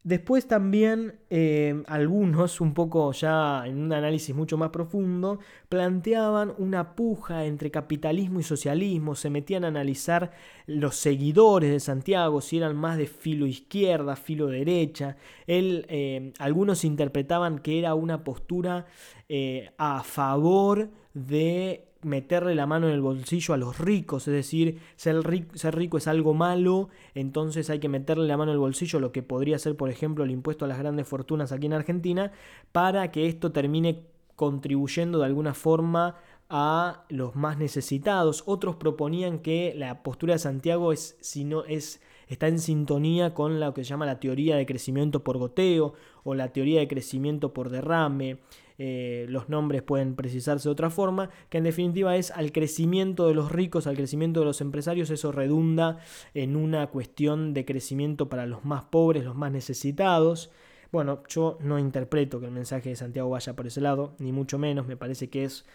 Después 0.06 0.48
también 0.48 1.16
eh, 1.32 1.82
algunos, 1.88 2.62
un 2.62 2.76
poco 2.76 3.12
ya 3.12 3.66
en 3.66 3.80
un 3.80 3.92
análisis 3.92 4.36
mucho 4.36 4.56
más 4.56 4.70
profundo, 4.70 5.40
planteaban 5.68 6.54
una 6.60 6.96
puja 6.96 7.46
entre 7.46 7.72
capitalismo 7.72 8.40
y 8.40 8.44
socialismo, 8.44 9.16
se 9.16 9.32
metían 9.32 9.66
a 9.66 9.70
analizar 9.70 10.32
los 10.68 10.96
seguidores 10.96 11.72
de 11.72 11.80
Santiago, 11.80 12.40
si 12.42 12.58
eran 12.58 12.76
más 12.76 12.98
de 12.98 13.08
filo 13.08 13.48
izquierda, 13.48 14.16
filo 14.16 14.46
derecha. 14.46 15.18
Eh, 15.48 16.34
algunos 16.38 16.86
interpretaban 16.86 17.58
que 17.58 17.80
era 17.80 17.96
una 17.96 18.24
postura 18.24 18.86
eh, 19.28 19.72
a 19.80 20.04
favor 20.04 20.92
de 21.16 21.88
meterle 22.06 22.56
la 22.56 22.66
mano 22.66 22.88
en 22.88 22.94
el 22.94 23.02
bolsillo 23.02 23.54
a 23.54 23.58
los 23.58 23.80
ricos, 23.80 24.28
es 24.28 24.34
decir, 24.34 24.80
ser 24.96 25.22
rico, 25.24 25.58
ser 25.58 25.76
rico, 25.76 25.98
es 25.98 26.08
algo 26.08 26.34
malo, 26.34 26.90
entonces 27.14 27.70
hay 27.70 27.80
que 27.80 27.90
meterle 27.90 28.28
la 28.28 28.38
mano 28.38 28.52
en 28.52 28.56
el 28.56 28.60
bolsillo, 28.60 29.00
lo 29.00 29.12
que 29.12 29.24
podría 29.24 29.60
ser, 29.60 29.76
por 29.76 29.90
ejemplo, 29.90 30.24
el 30.24 30.32
impuesto 30.32 30.66
a 30.66 30.68
las 30.68 30.78
grandes 30.78 31.08
fortunas 31.08 31.52
aquí 31.52 31.66
en 31.66 31.74
Argentina, 31.74 32.32
para 32.72 33.12
que 33.12 33.28
esto 33.28 33.52
termine 33.52 34.04
contribuyendo 34.36 35.20
de 35.20 35.26
alguna 35.26 35.54
forma 35.54 36.16
a 36.50 37.06
los 37.10 37.36
más 37.36 37.58
necesitados. 37.58 38.44
Otros 38.46 38.76
proponían 38.76 39.40
que 39.40 39.74
la 39.76 40.04
postura 40.04 40.34
de 40.34 40.40
Santiago 40.40 40.92
es, 40.92 41.18
si 41.22 41.44
no, 41.44 41.64
es, 41.66 42.02
está 42.28 42.48
en 42.48 42.60
sintonía 42.60 43.34
con 43.34 43.60
lo 43.60 43.74
que 43.74 43.84
se 43.84 43.90
llama 43.90 44.06
la 44.06 44.20
teoría 44.20 44.56
de 44.56 44.66
crecimiento 44.66 45.24
por 45.24 45.38
goteo 45.38 45.94
o 46.24 46.36
la 46.36 46.54
teoría 46.54 46.80
de 46.80 46.88
crecimiento 46.88 47.54
por 47.54 47.70
derrame. 47.70 48.40
Eh, 48.78 49.26
los 49.30 49.50
nombres 49.50 49.82
pueden 49.82 50.16
precisarse 50.16 50.68
de 50.68 50.74
otra 50.74 50.90
forma, 50.90 51.30
que 51.50 51.58
en 51.58 51.64
definitiva 51.64 52.16
es 52.16 52.32
al 52.32 52.52
crecimiento 52.52 53.28
de 53.28 53.34
los 53.34 53.52
ricos, 53.52 53.88
al 53.88 53.96
crecimiento 53.96 54.42
de 54.42 54.46
los 54.46 54.62
empresarios, 54.62 55.10
eso 55.10 55.32
redunda 55.32 56.00
en 56.34 56.56
una 56.56 56.88
cuestión 56.88 57.54
de 57.54 57.66
crecimiento 57.66 58.30
para 58.30 58.46
los 58.46 58.66
más 58.66 58.84
pobres, 58.86 59.24
los 59.24 59.36
más 59.36 59.52
necesitados. 59.52 60.52
Bueno, 60.92 61.24
yo 61.28 61.58
no 61.62 61.80
interpreto 61.80 62.40
que 62.40 62.46
el 62.46 62.52
mensaje 62.52 62.90
de 62.90 62.96
Santiago 62.96 63.30
vaya 63.30 63.56
por 63.56 63.68
ese 63.68 63.82
lado, 63.82 64.16
ni 64.20 64.32
mucho 64.32 64.58
menos, 64.58 64.88
me 64.88 64.98
parece 64.98 65.30
que 65.30 65.44
es 65.46 65.66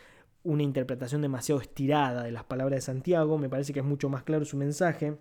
una 0.43 0.63
interpretación 0.63 1.21
demasiado 1.21 1.61
estirada 1.61 2.23
de 2.23 2.33
las 2.33 2.45
palabras 2.45 2.79
de 2.79 2.81
Santiago, 2.83 3.39
me 3.39 3.49
parece 3.49 3.73
que 3.73 3.81
es 3.81 3.85
mucho 3.85 4.09
más 4.09 4.23
claro 4.23 4.45
su 4.45 4.57
mensaje. 4.57 5.19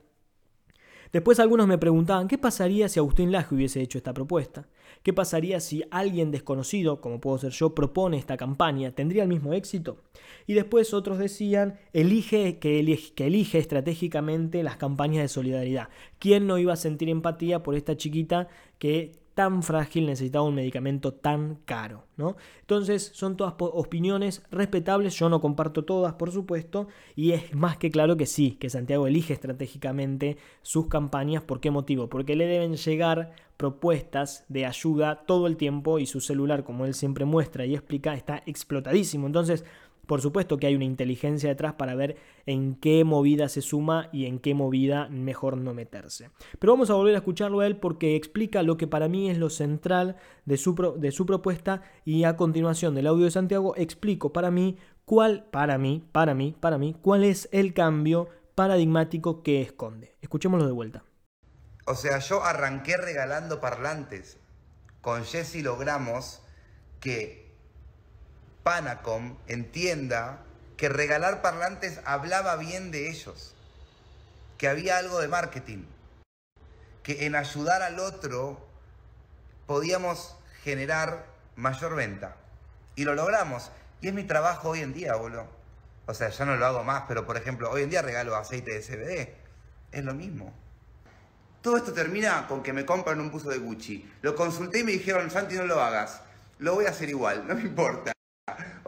Después 1.12 1.40
algunos 1.40 1.68
me 1.68 1.78
preguntaban 1.80 2.28
qué 2.28 2.38
pasaría 2.38 2.88
si 2.88 3.00
Agustín 3.00 3.32
Laje 3.32 3.56
hubiese 3.56 3.82
hecho 3.82 3.98
esta 3.98 4.14
propuesta. 4.14 4.68
¿Qué 5.02 5.12
pasaría 5.12 5.60
si 5.60 5.84
alguien 5.90 6.30
desconocido, 6.30 7.02
como 7.02 7.20
puedo 7.20 7.38
ser 7.38 7.52
yo, 7.52 7.74
propone 7.74 8.18
esta 8.18 8.38
campaña? 8.38 8.92
¿Tendría 8.92 9.24
el 9.24 9.30
mismo 9.30 9.54
éxito? 9.54 9.98
Y 10.46 10.54
después 10.54 10.94
otros 10.94 11.18
decían, 11.18 11.80
elige 11.94 12.60
que, 12.60 12.80
elige 12.80 13.14
que 13.14 13.28
elige 13.28 13.58
estratégicamente 13.58 14.62
las 14.62 14.78
campañas 14.78 15.24
de 15.24 15.30
solidaridad. 15.30 15.90
¿Quién 16.20 16.46
no 16.48 16.58
iba 16.58 16.74
a 16.74 16.78
sentir 16.78 17.10
empatía 17.10 17.64
por 17.64 17.76
esta 17.76 17.98
chiquita 17.98 18.48
que 18.78 19.19
tan 19.40 19.64
frágil 19.64 20.06
necesitaba 20.08 20.44
un 20.44 20.56
medicamento 20.56 21.14
tan 21.14 21.60
caro, 21.64 22.04
¿no? 22.18 22.36
Entonces 22.60 23.10
son 23.14 23.38
todas 23.38 23.54
opiniones 23.58 24.44
respetables, 24.52 25.18
yo 25.18 25.30
no 25.30 25.40
comparto 25.40 25.86
todas, 25.86 26.16
por 26.16 26.34
supuesto, 26.34 26.90
y 27.16 27.32
es 27.32 27.56
más 27.56 27.78
que 27.78 27.90
claro 27.90 28.18
que 28.18 28.26
sí, 28.26 28.58
que 28.60 28.70
Santiago 28.70 29.08
elige 29.08 29.32
estratégicamente 29.32 30.36
sus 30.62 30.88
campañas, 30.88 31.42
¿por 31.42 31.62
qué 31.62 31.72
motivo? 31.72 32.10
Porque 32.10 32.36
le 32.36 32.48
deben 32.48 32.76
llegar 32.76 33.32
propuestas 33.56 34.44
de 34.50 34.66
ayuda 34.66 35.24
todo 35.26 35.48
el 35.48 35.56
tiempo 35.56 36.00
y 36.00 36.06
su 36.06 36.20
celular, 36.20 36.66
como 36.66 36.86
él 36.86 36.94
siempre 36.94 37.24
muestra 37.24 37.66
y 37.66 37.76
explica, 37.76 38.16
está 38.16 38.44
explotadísimo. 38.46 39.26
Entonces, 39.26 39.64
por 40.10 40.22
supuesto 40.22 40.58
que 40.58 40.66
hay 40.66 40.74
una 40.74 40.86
inteligencia 40.86 41.50
detrás 41.50 41.74
para 41.74 41.94
ver 41.94 42.18
en 42.48 42.74
qué 42.74 43.04
movida 43.04 43.48
se 43.48 43.62
suma 43.62 44.10
y 44.12 44.26
en 44.26 44.40
qué 44.40 44.56
movida 44.56 45.08
mejor 45.10 45.56
no 45.56 45.76
meterse. 45.76 46.32
Pero 46.58 46.74
vamos 46.74 46.90
a 46.90 46.96
volver 46.96 47.14
a 47.14 47.20
escucharlo 47.20 47.60
a 47.60 47.68
él 47.68 47.78
porque 47.78 48.16
explica 48.16 48.64
lo 48.64 48.76
que 48.76 48.88
para 48.88 49.08
mí 49.08 49.30
es 49.30 49.38
lo 49.38 49.52
central 49.52 50.16
de 50.46 50.58
su, 50.58 50.74
de 50.98 51.12
su 51.12 51.28
propuesta 51.28 51.84
y 52.06 52.24
a 52.24 52.38
continuación 52.38 52.96
del 52.96 53.06
audio 53.06 53.26
de 53.26 53.30
Santiago 53.30 53.76
explico 53.78 54.34
para 54.34 54.50
mí 54.50 54.80
cuál, 55.06 55.46
para 55.52 55.78
mí, 55.78 56.04
para 56.12 56.34
mí, 56.34 56.56
para 56.60 56.80
mí, 56.80 56.96
cuál 57.00 57.24
es 57.24 57.48
el 57.52 57.76
cambio 57.76 58.30
paradigmático 58.56 59.44
que 59.44 59.62
esconde. 59.62 60.18
Escuchémoslo 60.22 60.66
de 60.66 60.74
vuelta. 60.74 61.04
O 61.86 61.94
sea, 61.94 62.18
yo 62.18 62.44
arranqué 62.44 62.98
regalando 62.98 63.62
parlantes. 63.62 64.40
Con 65.02 65.24
Jesse 65.24 65.62
logramos 65.62 66.42
que 67.00 67.49
Panacom 68.70 69.36
entienda 69.48 70.44
que 70.78 70.90
regalar 70.90 71.42
parlantes 71.42 72.02
hablaba 72.06 72.56
bien 72.56 72.92
de 72.92 73.10
ellos, 73.10 73.56
que 74.60 74.68
había 74.68 75.00
algo 75.00 75.20
de 75.20 75.28
marketing, 75.28 75.86
que 77.02 77.26
en 77.26 77.34
ayudar 77.34 77.82
al 77.82 77.98
otro 77.98 78.64
podíamos 79.66 80.38
generar 80.64 81.26
mayor 81.56 81.96
venta. 81.96 82.36
Y 82.94 83.06
lo 83.06 83.16
logramos. 83.16 83.72
Y 84.02 84.10
es 84.10 84.14
mi 84.14 84.24
trabajo 84.24 84.70
hoy 84.70 84.82
en 84.82 84.94
día, 84.94 85.16
boludo. 85.16 85.48
O 86.06 86.14
sea, 86.14 86.30
ya 86.30 86.46
no 86.46 86.56
lo 86.56 86.64
hago 86.68 86.84
más, 86.84 87.06
pero 87.08 87.26
por 87.26 87.38
ejemplo, 87.38 87.72
hoy 87.72 87.82
en 87.82 87.90
día 87.90 88.04
regalo 88.04 88.36
aceite 88.36 88.72
de 88.72 88.82
CBD. 88.82 89.36
Es 89.92 90.06
lo 90.06 90.14
mismo. 90.14 90.54
Todo 91.64 91.78
esto 91.78 91.92
termina 91.92 92.46
con 92.48 92.62
que 92.62 92.72
me 92.72 92.86
compran 92.86 93.20
un 93.20 93.32
buzo 93.32 93.50
de 93.50 93.58
Gucci. 93.58 94.08
Lo 94.22 94.36
consulté 94.36 94.82
y 94.82 94.84
me 94.84 94.92
dijeron, 94.92 95.32
Santi, 95.32 95.56
no 95.56 95.66
lo 95.66 95.82
hagas. 95.82 96.22
Lo 96.60 96.76
voy 96.76 96.86
a 96.86 96.90
hacer 96.90 97.10
igual, 97.10 97.48
no 97.48 97.56
me 97.56 97.62
importa. 97.62 98.14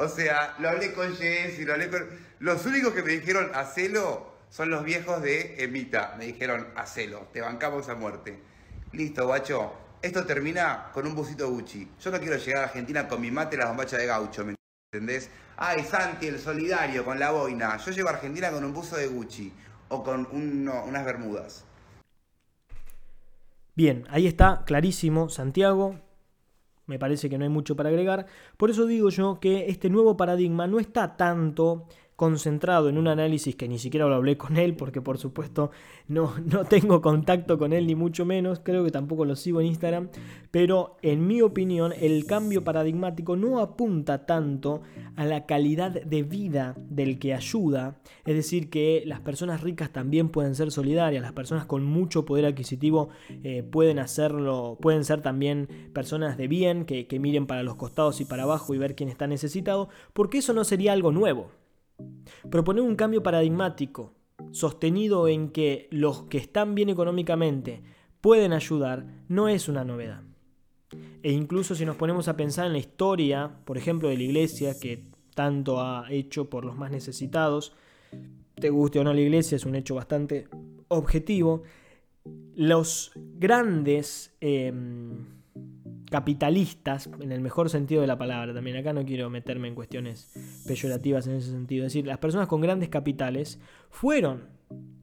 O 0.02 0.10
sea, 0.10 0.56
lo 0.58 0.70
hablé 0.70 0.94
con 0.94 1.16
Jess 1.16 1.60
y 1.60 1.64
lo 1.64 1.74
hablé 1.74 1.88
con... 1.88 2.04
Los 2.40 2.66
únicos 2.66 2.92
que 2.92 3.04
me 3.04 3.12
dijeron, 3.12 3.52
hacelo, 3.54 4.34
son 4.50 4.72
los 4.72 4.84
viejos 4.84 5.22
de 5.22 5.64
Emita. 5.64 6.16
Me 6.18 6.26
dijeron, 6.26 6.70
hacelo, 6.76 7.28
te 7.32 7.40
bancamos 7.40 7.88
a 7.88 7.94
muerte. 7.94 8.40
Listo, 8.94 9.28
guacho. 9.28 9.72
Esto 10.02 10.26
termina 10.26 10.90
con 10.92 11.06
un 11.06 11.14
busito 11.14 11.48
Gucci. 11.52 11.88
Yo 12.02 12.10
no 12.10 12.20
quiero 12.20 12.38
llegar 12.38 12.64
a 12.64 12.66
Argentina 12.66 13.08
con 13.08 13.22
mi 13.22 13.30
mate 13.30 13.56
y 13.56 13.60
la 13.60 13.68
bombacha 13.68 13.96
de 14.00 14.08
gaucho, 14.08 14.44
¿me 14.44 14.56
entendés? 14.92 15.30
Ay, 15.56 15.84
Santi, 15.84 16.26
el 16.30 16.40
solidario, 16.40 17.06
con 17.06 17.20
la 17.20 17.30
boina. 17.30 17.78
Yo 17.78 17.92
llego 17.92 18.10
a 18.10 18.14
Argentina 18.14 18.50
con 18.50 18.66
un 18.66 18.74
buzo 18.74 18.98
de 18.98 19.06
Gucci 19.06 19.54
o 19.90 20.04
con 20.04 20.28
unas 20.32 21.06
bermudas. 21.06 21.64
Bien, 23.76 24.08
ahí 24.10 24.26
está, 24.26 24.64
clarísimo, 24.66 25.30
Santiago, 25.30 26.00
me 26.92 27.00
parece 27.00 27.30
que 27.30 27.38
no 27.38 27.46
hay 27.46 27.50
mucho 27.50 27.76
para 27.78 27.88
agregar. 27.88 28.26
Por 28.58 28.70
eso 28.70 28.86
digo 28.86 29.10
yo 29.10 29.40
que 29.40 29.68
este 29.70 29.90
nuevo 29.90 30.18
paradigma 30.18 30.68
no 30.68 30.78
está 30.78 31.16
tanto 31.16 31.88
concentrado 32.22 32.88
en 32.88 33.00
un 33.00 33.08
análisis 33.08 33.56
que 33.56 33.68
ni 33.68 33.80
siquiera 33.80 34.06
lo 34.06 34.14
hablé 34.14 34.38
con 34.38 34.56
él, 34.56 34.76
porque 34.76 35.02
por 35.02 35.18
supuesto 35.18 35.72
no, 36.08 36.36
no 36.46 36.66
tengo 36.66 37.02
contacto 37.02 37.58
con 37.58 37.74
él 37.74 37.88
ni 37.88 37.96
mucho 37.96 38.28
menos, 38.28 38.62
creo 38.64 38.84
que 38.84 38.92
tampoco 38.92 39.26
lo 39.26 39.36
sigo 39.36 39.60
en 39.60 39.66
Instagram, 39.66 40.10
pero 40.52 40.98
en 41.02 41.26
mi 41.26 41.42
opinión 41.42 41.94
el 42.00 42.28
cambio 42.28 42.64
paradigmático 42.64 43.36
no 43.36 43.60
apunta 43.60 44.28
tanto 44.28 44.84
a 45.16 45.26
la 45.26 45.48
calidad 45.48 45.90
de 45.90 46.22
vida 46.22 46.76
del 46.78 47.18
que 47.18 47.34
ayuda, 47.34 48.00
es 48.24 48.36
decir, 48.36 48.70
que 48.70 49.02
las 49.08 49.22
personas 49.22 49.62
ricas 49.62 49.92
también 49.92 50.30
pueden 50.30 50.54
ser 50.54 50.70
solidarias, 50.70 51.24
las 51.24 51.34
personas 51.34 51.66
con 51.66 51.84
mucho 51.84 52.24
poder 52.24 52.46
adquisitivo 52.46 53.10
eh, 53.44 53.64
pueden 53.64 53.98
hacerlo, 53.98 54.78
pueden 54.80 55.06
ser 55.06 55.22
también 55.24 55.90
personas 55.92 56.38
de 56.38 56.48
bien, 56.48 56.86
que, 56.86 57.08
que 57.08 57.20
miren 57.20 57.48
para 57.48 57.64
los 57.64 57.78
costados 57.78 58.22
y 58.22 58.26
para 58.26 58.44
abajo 58.44 58.76
y 58.76 58.78
ver 58.78 58.94
quién 58.94 59.10
está 59.10 59.26
necesitado, 59.26 59.90
porque 60.14 60.38
eso 60.38 60.54
no 60.54 60.64
sería 60.64 60.94
algo 60.94 61.12
nuevo. 61.12 61.50
Proponer 62.50 62.84
un 62.84 62.96
cambio 62.96 63.24
paradigmático 63.24 64.14
sostenido 64.52 65.28
en 65.28 65.50
que 65.50 65.88
los 65.92 66.24
que 66.24 66.38
están 66.38 66.76
bien 66.76 66.90
económicamente 66.90 67.84
pueden 68.22 68.54
ayudar 68.54 69.06
no 69.28 69.48
es 69.48 69.68
una 69.68 69.84
novedad. 69.84 70.24
E 71.24 71.32
incluso 71.32 71.76
si 71.76 71.86
nos 71.86 71.96
ponemos 71.96 72.28
a 72.28 72.36
pensar 72.36 72.66
en 72.66 72.74
la 72.74 72.80
historia, 72.80 73.52
por 73.66 73.78
ejemplo, 73.78 74.10
de 74.10 74.18
la 74.18 74.24
iglesia, 74.24 74.78
que 74.80 75.06
tanto 75.36 75.80
ha 75.80 76.06
hecho 76.10 76.50
por 76.50 76.66
los 76.66 76.76
más 76.76 76.92
necesitados, 76.92 77.74
te 78.56 78.70
guste 78.70 79.00
o 79.00 79.04
no 79.04 79.14
la 79.14 79.22
iglesia, 79.22 79.56
es 79.56 79.66
un 79.66 79.76
hecho 79.76 79.96
bastante 79.96 80.48
objetivo, 80.88 81.64
los 82.56 83.12
grandes... 83.16 84.36
Em, 84.42 85.41
capitalistas, 86.12 87.10
en 87.22 87.32
el 87.32 87.40
mejor 87.40 87.70
sentido 87.70 88.02
de 88.02 88.08
la 88.08 88.18
palabra 88.18 88.54
también, 88.54 88.76
acá 88.76 88.92
no 88.92 89.06
quiero 89.06 89.30
meterme 89.30 89.70
en 89.70 89.76
cuestiones 89.76 90.30
peyorativas 90.68 91.26
en 91.26 91.36
ese 91.36 91.52
sentido, 91.52 91.86
es 91.86 91.94
decir, 91.94 92.06
las 92.06 92.18
personas 92.18 92.50
con 92.50 92.60
grandes 92.60 92.90
capitales 92.90 93.62
fueron 93.90 94.50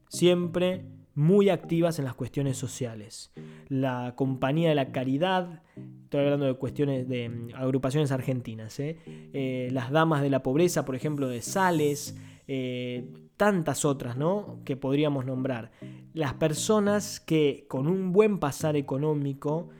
siempre 0.07 0.85
muy 1.15 1.49
activas 1.49 1.97
en 1.97 2.05
las 2.05 2.13
cuestiones 2.13 2.57
sociales. 2.57 3.31
La 3.69 4.13
Compañía 4.15 4.69
de 4.69 4.75
la 4.75 4.91
Caridad, 4.91 5.63
estoy 6.03 6.21
hablando 6.21 6.45
de 6.45 6.53
cuestiones 6.53 7.09
de 7.09 7.27
mm, 7.27 7.55
agrupaciones 7.55 8.11
argentinas, 8.11 8.79
¿eh? 8.79 8.99
Eh, 9.33 9.69
las 9.71 9.89
Damas 9.89 10.21
de 10.21 10.29
la 10.29 10.43
Pobreza, 10.43 10.85
por 10.85 10.95
ejemplo, 10.95 11.27
de 11.27 11.41
Sales, 11.41 12.15
eh, 12.47 13.11
tantas 13.35 13.83
otras, 13.83 14.15
¿no? 14.15 14.61
Que 14.63 14.77
podríamos 14.77 15.25
nombrar. 15.25 15.71
Las 16.13 16.35
personas 16.35 17.19
que 17.19 17.65
con 17.67 17.87
un 17.87 18.11
buen 18.13 18.37
pasar 18.37 18.75
económico 18.75 19.71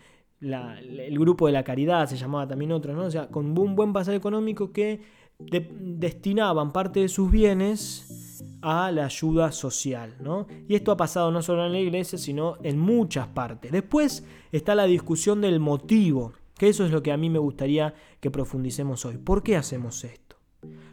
el 0.41 1.19
grupo 1.19 1.47
de 1.47 1.53
la 1.53 1.63
caridad, 1.63 2.07
se 2.07 2.17
llamaba 2.17 2.47
también 2.47 2.71
otro, 2.71 2.93
¿no? 2.93 3.03
O 3.03 3.11
sea, 3.11 3.27
con 3.27 3.57
un 3.57 3.75
buen 3.75 3.93
pasar 3.93 4.15
económico 4.15 4.71
que 4.71 5.01
destinaban 5.39 6.71
parte 6.71 7.01
de 7.01 7.09
sus 7.09 7.31
bienes 7.31 8.43
a 8.61 8.91
la 8.91 9.05
ayuda 9.05 9.51
social, 9.51 10.15
¿no? 10.19 10.47
Y 10.67 10.75
esto 10.75 10.91
ha 10.91 10.97
pasado 10.97 11.31
no 11.31 11.41
solo 11.41 11.65
en 11.65 11.71
la 11.71 11.79
iglesia, 11.79 12.17
sino 12.17 12.57
en 12.63 12.77
muchas 12.77 13.27
partes. 13.27 13.71
Después 13.71 14.25
está 14.51 14.75
la 14.75 14.85
discusión 14.85 15.41
del 15.41 15.59
motivo, 15.59 16.33
que 16.57 16.67
eso 16.67 16.85
es 16.85 16.91
lo 16.91 17.01
que 17.01 17.11
a 17.11 17.17
mí 17.17 17.29
me 17.29 17.39
gustaría 17.39 17.93
que 18.19 18.31
profundicemos 18.31 19.05
hoy. 19.05 19.17
¿Por 19.17 19.43
qué 19.43 19.55
hacemos 19.55 20.03
esto? 20.03 20.35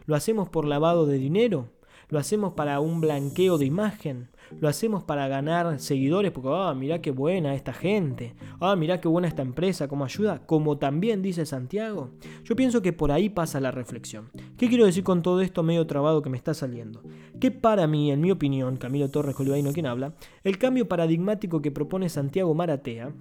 ¿Lo 0.05 0.15
hacemos 0.15 0.47
por 0.47 0.65
lavado 0.65 1.05
de 1.05 1.17
dinero? 1.17 1.69
¿Lo 2.09 2.19
hacemos 2.19 2.53
para 2.53 2.79
un 2.79 3.01
blanqueo 3.01 3.57
de 3.57 3.65
imagen? 3.65 4.29
Lo 4.61 4.69
hacemos 4.69 5.03
para 5.03 5.27
ganar 5.27 5.77
seguidores 5.81 6.31
porque, 6.31 6.49
ah, 6.53 6.73
mirá 6.73 7.01
qué 7.01 7.11
buena 7.11 7.53
esta 7.53 7.73
gente, 7.73 8.33
ah, 8.61 8.77
mirá 8.77 9.01
qué 9.01 9.09
buena 9.09 9.27
esta 9.27 9.41
empresa, 9.41 9.89
cómo 9.89 10.05
ayuda, 10.05 10.45
como 10.45 10.77
también 10.77 11.21
dice 11.21 11.45
Santiago. 11.45 12.11
Yo 12.45 12.55
pienso 12.55 12.81
que 12.81 12.93
por 12.93 13.11
ahí 13.11 13.27
pasa 13.27 13.59
la 13.59 13.71
reflexión. 13.71 14.29
¿Qué 14.57 14.69
quiero 14.69 14.85
decir 14.85 15.03
con 15.03 15.21
todo 15.21 15.41
esto 15.41 15.63
medio 15.63 15.85
trabado 15.85 16.21
que 16.21 16.29
me 16.29 16.37
está 16.37 16.53
saliendo? 16.53 17.03
Que 17.41 17.51
para 17.51 17.87
mí, 17.87 18.09
en 18.09 18.21
mi 18.21 18.31
opinión, 18.31 18.77
Camilo 18.77 19.09
Torres 19.09 19.35
Colibaino 19.35 19.73
quien 19.73 19.85
habla, 19.85 20.13
el 20.45 20.57
cambio 20.57 20.87
paradigmático 20.87 21.61
que 21.61 21.71
propone 21.71 22.07
Santiago 22.07 22.53
Maratea, 22.53 23.11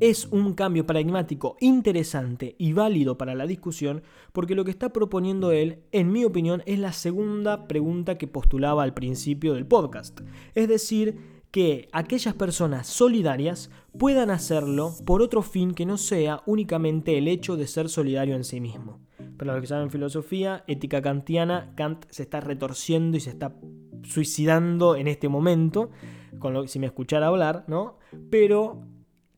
es 0.00 0.26
un 0.26 0.54
cambio 0.54 0.86
paradigmático 0.86 1.56
interesante 1.60 2.54
y 2.58 2.72
válido 2.72 3.16
para 3.16 3.34
la 3.34 3.46
discusión 3.46 4.02
porque 4.32 4.54
lo 4.54 4.64
que 4.64 4.70
está 4.70 4.90
proponiendo 4.90 5.52
él, 5.52 5.80
en 5.92 6.12
mi 6.12 6.24
opinión, 6.24 6.62
es 6.66 6.78
la 6.78 6.92
segunda 6.92 7.66
pregunta 7.66 8.18
que 8.18 8.26
postulaba 8.26 8.82
al 8.82 8.94
principio 8.94 9.54
del 9.54 9.66
podcast. 9.66 10.20
Es 10.54 10.68
decir, 10.68 11.36
que 11.50 11.88
aquellas 11.92 12.34
personas 12.34 12.86
solidarias 12.86 13.70
puedan 13.96 14.30
hacerlo 14.30 14.92
por 15.06 15.22
otro 15.22 15.40
fin 15.40 15.72
que 15.72 15.86
no 15.86 15.96
sea 15.96 16.42
únicamente 16.44 17.16
el 17.16 17.28
hecho 17.28 17.56
de 17.56 17.66
ser 17.66 17.88
solidario 17.88 18.36
en 18.36 18.44
sí 18.44 18.60
mismo. 18.60 19.00
Para 19.38 19.52
los 19.52 19.62
que 19.62 19.66
saben 19.66 19.90
filosofía, 19.90 20.64
ética 20.66 21.00
kantiana, 21.00 21.72
Kant 21.74 22.04
se 22.10 22.24
está 22.24 22.40
retorciendo 22.40 23.16
y 23.16 23.20
se 23.20 23.30
está 23.30 23.54
suicidando 24.02 24.96
en 24.96 25.08
este 25.08 25.28
momento, 25.28 25.90
con 26.38 26.52
lo, 26.52 26.66
si 26.68 26.78
me 26.78 26.86
escuchara 26.86 27.28
hablar, 27.28 27.64
¿no? 27.68 27.98
Pero 28.30 28.82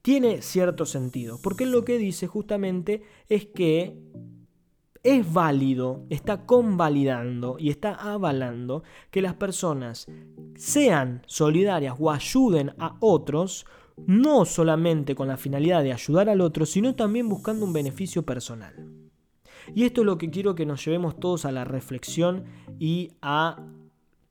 tiene 0.08 0.40
cierto 0.40 0.86
sentido, 0.86 1.38
porque 1.42 1.66
lo 1.66 1.84
que 1.84 1.98
dice 1.98 2.26
justamente 2.26 3.02
es 3.28 3.44
que 3.44 3.94
es 5.02 5.30
válido, 5.34 6.06
está 6.08 6.46
convalidando 6.46 7.56
y 7.58 7.68
está 7.68 7.92
avalando 7.92 8.84
que 9.10 9.20
las 9.20 9.34
personas 9.34 10.06
sean 10.56 11.20
solidarias 11.26 11.94
o 11.98 12.10
ayuden 12.10 12.72
a 12.78 12.96
otros, 13.00 13.66
no 14.06 14.46
solamente 14.46 15.14
con 15.14 15.28
la 15.28 15.36
finalidad 15.36 15.82
de 15.82 15.92
ayudar 15.92 16.30
al 16.30 16.40
otro, 16.40 16.64
sino 16.64 16.94
también 16.94 17.28
buscando 17.28 17.66
un 17.66 17.74
beneficio 17.74 18.22
personal. 18.22 18.90
Y 19.74 19.84
esto 19.84 20.00
es 20.00 20.06
lo 20.06 20.16
que 20.16 20.30
quiero 20.30 20.54
que 20.54 20.64
nos 20.64 20.82
llevemos 20.82 21.20
todos 21.20 21.44
a 21.44 21.52
la 21.52 21.64
reflexión 21.64 22.46
y 22.78 23.10
a 23.20 23.62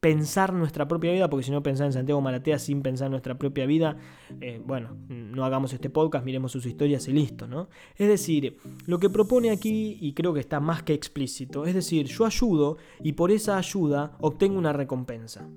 pensar 0.08 0.54
nuestra 0.54 0.88
propia 0.88 1.12
vida, 1.12 1.30
porque 1.30 1.44
si 1.44 1.52
no 1.52 1.62
pensar 1.62 1.88
en 1.88 1.92
Santiago 1.92 2.22
Maratea 2.22 2.60
sin 2.60 2.82
pensar 2.82 3.10
nuestra 3.10 3.38
propia 3.38 3.66
vida, 3.66 3.98
eh, 4.40 4.62
bueno, 4.66 4.96
no 5.10 5.44
hagamos 5.44 5.74
este 5.74 5.90
podcast, 5.90 6.24
miremos 6.24 6.54
sus 6.54 6.66
historias 6.66 7.10
y 7.10 7.12
listo, 7.12 7.46
¿no? 7.46 7.68
Es 7.98 8.08
decir, 8.08 8.58
lo 8.86 9.00
que 9.00 9.10
propone 9.10 9.50
aquí, 9.50 9.98
y 10.00 10.14
creo 10.14 10.34
que 10.34 10.40
está 10.40 10.62
más 10.62 10.82
que 10.82 10.94
explícito, 10.94 11.66
es 11.66 11.76
decir, 11.76 12.06
yo 12.06 12.26
ayudo 12.26 12.78
y 13.04 13.14
por 13.14 13.32
esa 13.32 13.58
ayuda 13.58 14.16
obtengo 14.22 14.58
una 14.58 14.72
recompensa. 14.72 15.50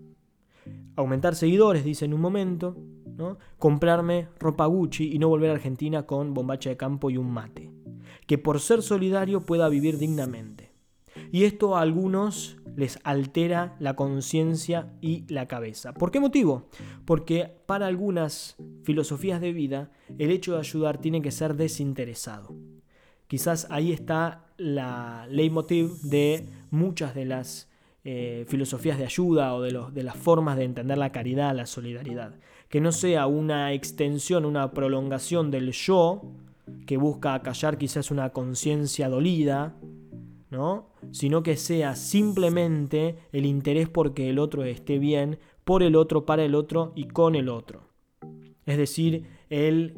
Aumentar 0.97 1.37
seguidores, 1.37 1.85
dice 1.85 2.07
en 2.07 2.15
un 2.15 2.21
momento, 2.21 2.77
¿no? 3.17 3.39
comprarme 3.57 4.31
ropa 4.41 4.67
Gucci 4.67 5.15
y 5.15 5.21
no 5.21 5.29
volver 5.29 5.51
a 5.51 5.55
Argentina 5.55 6.07
con 6.07 6.35
bombacha 6.35 6.71
de 6.71 6.77
campo 6.77 7.09
y 7.09 7.19
un 7.19 7.31
mate. 7.31 7.71
Que 8.27 8.37
por 8.37 8.59
ser 8.59 8.83
solidario 8.83 9.43
pueda 9.43 9.69
vivir 9.69 9.97
dignamente. 9.97 10.70
Y 11.33 11.45
esto 11.45 11.77
a 11.77 11.83
algunos 11.83 12.57
les 12.77 12.99
altera 13.05 13.77
la 13.79 13.95
conciencia 13.95 14.93
y 15.01 15.25
la 15.33 15.47
cabeza. 15.47 15.93
¿Por 15.93 16.11
qué 16.11 16.21
motivo? 16.21 16.69
Porque 17.05 17.53
para 17.67 17.87
algunas 17.87 18.57
filosofías 18.83 19.41
de 19.41 19.53
vida 19.53 19.91
el 20.19 20.31
hecho 20.31 20.55
de 20.55 20.61
ayudar 20.61 20.99
tiene 20.99 21.23
que 21.23 21.31
ser 21.31 21.55
desinteresado. 21.55 22.55
Quizás 23.27 23.67
ahí 23.71 23.93
está 23.93 24.47
la 24.57 25.27
leitmotiv 25.31 26.01
de 26.03 26.49
muchas 26.71 27.15
de 27.15 27.25
las 27.25 27.69
eh, 28.03 28.45
filosofías 28.49 28.99
de 28.99 29.05
ayuda 29.05 29.55
o 29.55 29.61
de, 29.61 29.79
de 29.93 30.03
las 30.03 30.17
formas 30.17 30.57
de 30.57 30.65
entender 30.65 30.99
la 30.99 31.13
caridad, 31.13 31.55
la 31.55 31.67
solidaridad. 31.67 32.35
Que 32.69 32.81
no 32.81 32.93
sea 32.93 33.27
una 33.27 33.73
extensión, 33.73 34.45
una 34.45 34.73
prolongación 34.73 35.51
del 35.51 35.73
yo 35.73 36.23
que 36.87 36.97
busca 36.97 37.35
acallar 37.35 37.79
quizás 37.79 38.11
una 38.11 38.31
conciencia 38.31 39.09
dolida, 39.09 39.77
¿no? 40.51 40.91
Sino 41.13 41.43
que 41.43 41.57
sea 41.57 41.97
simplemente 41.97 43.17
el 43.33 43.47
interés 43.47 43.89
porque 43.89 44.29
el 44.29 44.39
otro 44.39 44.65
esté 44.65 44.99
bien, 44.99 45.39
por 45.65 45.83
el 45.83 45.97
otro, 45.97 46.27
para 46.27 46.45
el 46.45 46.55
otro 46.55 46.93
y 46.95 47.09
con 47.09 47.35
el 47.35 47.49
otro. 47.49 47.83
Es 48.67 48.77
decir, 48.77 49.27
el 49.49 49.95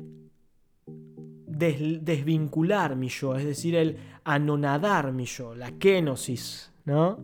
desvincular 1.47 2.97
mi 2.97 3.09
yo, 3.09 3.37
es 3.37 3.45
decir, 3.45 3.77
el 3.77 3.99
anonadar 4.25 5.13
mi 5.13 5.25
yo, 5.27 5.55
la 5.55 5.73
kenosis, 5.73 6.73
¿no? 6.85 7.19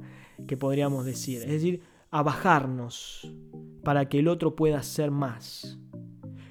Que 0.47 0.57
podríamos 0.57 1.05
decir. 1.05 1.43
Es 1.43 1.51
decir, 1.51 1.83
a 2.11 2.23
bajarnos 2.23 3.33
para 3.83 4.09
que 4.09 4.21
el 4.21 4.29
otro 4.29 4.57
pueda 4.57 4.83
ser 4.83 5.11
más. 5.11 5.79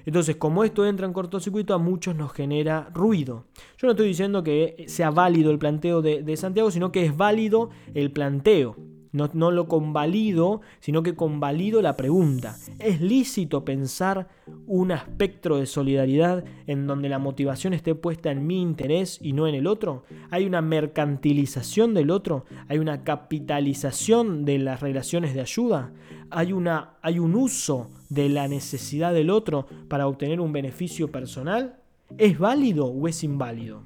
Entonces, 0.08 0.36
como 0.36 0.64
esto 0.64 0.86
entra 0.86 1.06
en 1.06 1.12
cortocircuito, 1.12 1.74
a 1.74 1.78
muchos 1.78 2.16
nos 2.16 2.32
genera 2.32 2.88
ruido. 2.94 3.44
Yo 3.76 3.86
no 3.86 3.90
estoy 3.90 4.08
diciendo 4.08 4.42
que 4.42 4.86
sea 4.88 5.10
válido 5.10 5.50
el 5.50 5.58
planteo 5.58 6.00
de, 6.00 6.34
Santiago, 6.38 6.70
sino 6.70 6.90
que 6.90 7.04
es 7.04 7.14
válido 7.14 7.68
el 7.92 8.10
planteo. 8.10 8.74
No, 9.12 9.50
lo 9.50 9.68
convalido, 9.68 10.62
sino 10.80 11.02
que 11.02 11.14
convalido 11.14 11.82
la 11.82 11.94
pregunta. 11.94 12.56
¿Es 12.78 13.02
lícito 13.02 13.66
pensar 13.66 14.28
un 14.66 14.92
espectro 14.92 15.58
de 15.58 15.66
solidaridad 15.66 16.42
en 16.66 16.86
donde 16.86 17.10
la 17.10 17.18
motivación 17.18 17.74
esté 17.74 17.94
puesta 17.94 18.30
en 18.30 18.46
mi 18.46 18.62
interés 18.62 19.18
y 19.20 19.34
no 19.34 19.46
en 19.46 19.54
el 19.54 19.66
otro? 19.66 20.04
¿Hay 20.30 20.46
una 20.46 20.62
mercantilización 20.62 21.92
del 21.92 22.10
otro? 22.10 22.46
¿Hay 22.68 22.78
una 22.78 23.04
capitalización 23.04 24.46
de 24.46 24.58
las 24.58 24.80
relaciones 24.80 25.34
de 25.34 25.42
ayuda? 25.42 25.92
¿Hay, 26.30 26.52
una, 26.52 26.94
hay 27.02 27.18
un 27.18 27.34
uso 27.34 27.90
de 28.08 28.28
la 28.28 28.48
necesidad 28.48 29.12
del 29.12 29.30
otro 29.30 29.66
para 29.88 30.06
obtener 30.06 30.40
un 30.40 30.52
beneficio 30.52 31.10
personal? 31.10 31.78
¿Es 32.16 32.38
válido 32.38 32.86
o 32.86 33.08
es 33.08 33.24
inválido? 33.24 33.82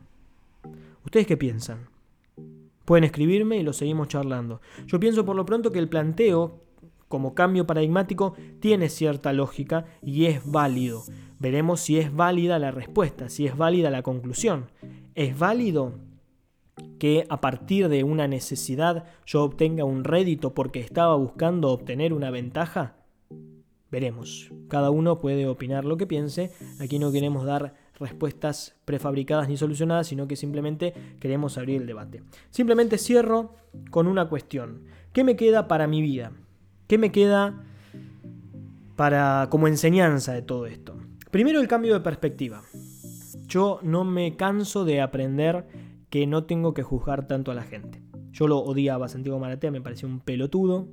¿Ustedes 1.05 1.26
qué 1.26 1.37
piensan? 1.37 1.88
Pueden 2.85 3.05
escribirme 3.05 3.59
y 3.59 3.62
lo 3.62 3.72
seguimos 3.72 4.09
charlando. 4.09 4.61
Yo 4.87 4.98
pienso 4.98 5.24
por 5.24 5.37
lo 5.37 5.44
pronto 5.44 5.70
que 5.70 5.78
el 5.78 5.88
planteo 5.88 6.61
como 7.09 7.35
cambio 7.35 7.66
paradigmático 7.66 8.35
tiene 8.61 8.88
cierta 8.88 9.33
lógica 9.33 9.85
y 10.02 10.26
es 10.26 10.40
válido. 10.50 11.05
Veremos 11.38 11.81
si 11.81 11.98
es 11.98 12.14
válida 12.14 12.59
la 12.59 12.70
respuesta, 12.70 13.28
si 13.28 13.46
es 13.46 13.57
válida 13.57 13.90
la 13.90 14.02
conclusión. 14.02 14.70
¿Es 15.14 15.38
válido 15.38 15.92
que 16.98 17.26
a 17.28 17.40
partir 17.40 17.88
de 17.88 18.04
una 18.04 18.28
necesidad 18.28 19.04
yo 19.26 19.42
obtenga 19.42 19.85
un 19.85 20.04
rédito 20.04 20.54
porque 20.54 20.80
estaba 20.80 21.16
buscando 21.16 21.70
obtener 21.70 22.12
una 22.12 22.30
ventaja? 22.30 22.96
Veremos. 23.90 24.50
Cada 24.68 24.90
uno 24.90 25.18
puede 25.18 25.46
opinar 25.46 25.85
lo 25.85 25.98
que 25.98 26.06
piense. 26.06 26.50
Aquí 26.80 26.98
no 26.98 27.12
queremos 27.12 27.44
dar 27.44 27.74
respuestas 27.98 28.74
prefabricadas 28.87 29.48
ni 29.48 29.56
solucionadas, 29.58 30.06
sino 30.06 30.26
que 30.26 30.37
simplemente 30.37 30.94
queremos 31.20 31.58
abrir 31.58 31.82
el 31.82 31.87
debate. 31.87 32.22
Simplemente 32.50 32.96
cierro 32.96 33.54
con 33.90 34.06
una 34.06 34.28
cuestión. 34.28 34.85
¿Qué 35.12 35.24
me 35.24 35.37
queda 35.37 35.68
para 35.68 35.87
mi 35.87 36.00
vida? 36.00 36.32
¿Qué 36.87 36.96
me 36.96 37.12
queda 37.12 37.64
para 38.96 39.48
como 39.50 39.68
enseñanza 39.68 40.32
de 40.32 40.42
todo 40.42 40.66
esto? 40.66 40.96
Primero 41.30 41.61
el 41.61 41.68
cambio 41.68 41.92
de 41.94 42.00
perspectiva. 42.00 42.62
Yo 43.46 43.78
no 43.82 44.04
me 44.04 44.37
canso 44.37 44.87
de 44.87 45.02
aprender 45.02 45.66
que 46.12 46.27
no 46.27 46.44
tengo 46.44 46.75
que 46.75 46.83
juzgar 46.83 47.27
tanto 47.27 47.53
a 47.53 47.55
la 47.55 47.62
gente. 47.62 48.03
Yo 48.33 48.46
lo 48.46 48.59
odiaba 48.59 49.07
a 49.07 49.09
Santiago 49.09 49.38
Maratea, 49.38 49.70
me 49.70 49.81
parecía 49.81 50.07
un 50.11 50.20
pelotudo, 50.20 50.87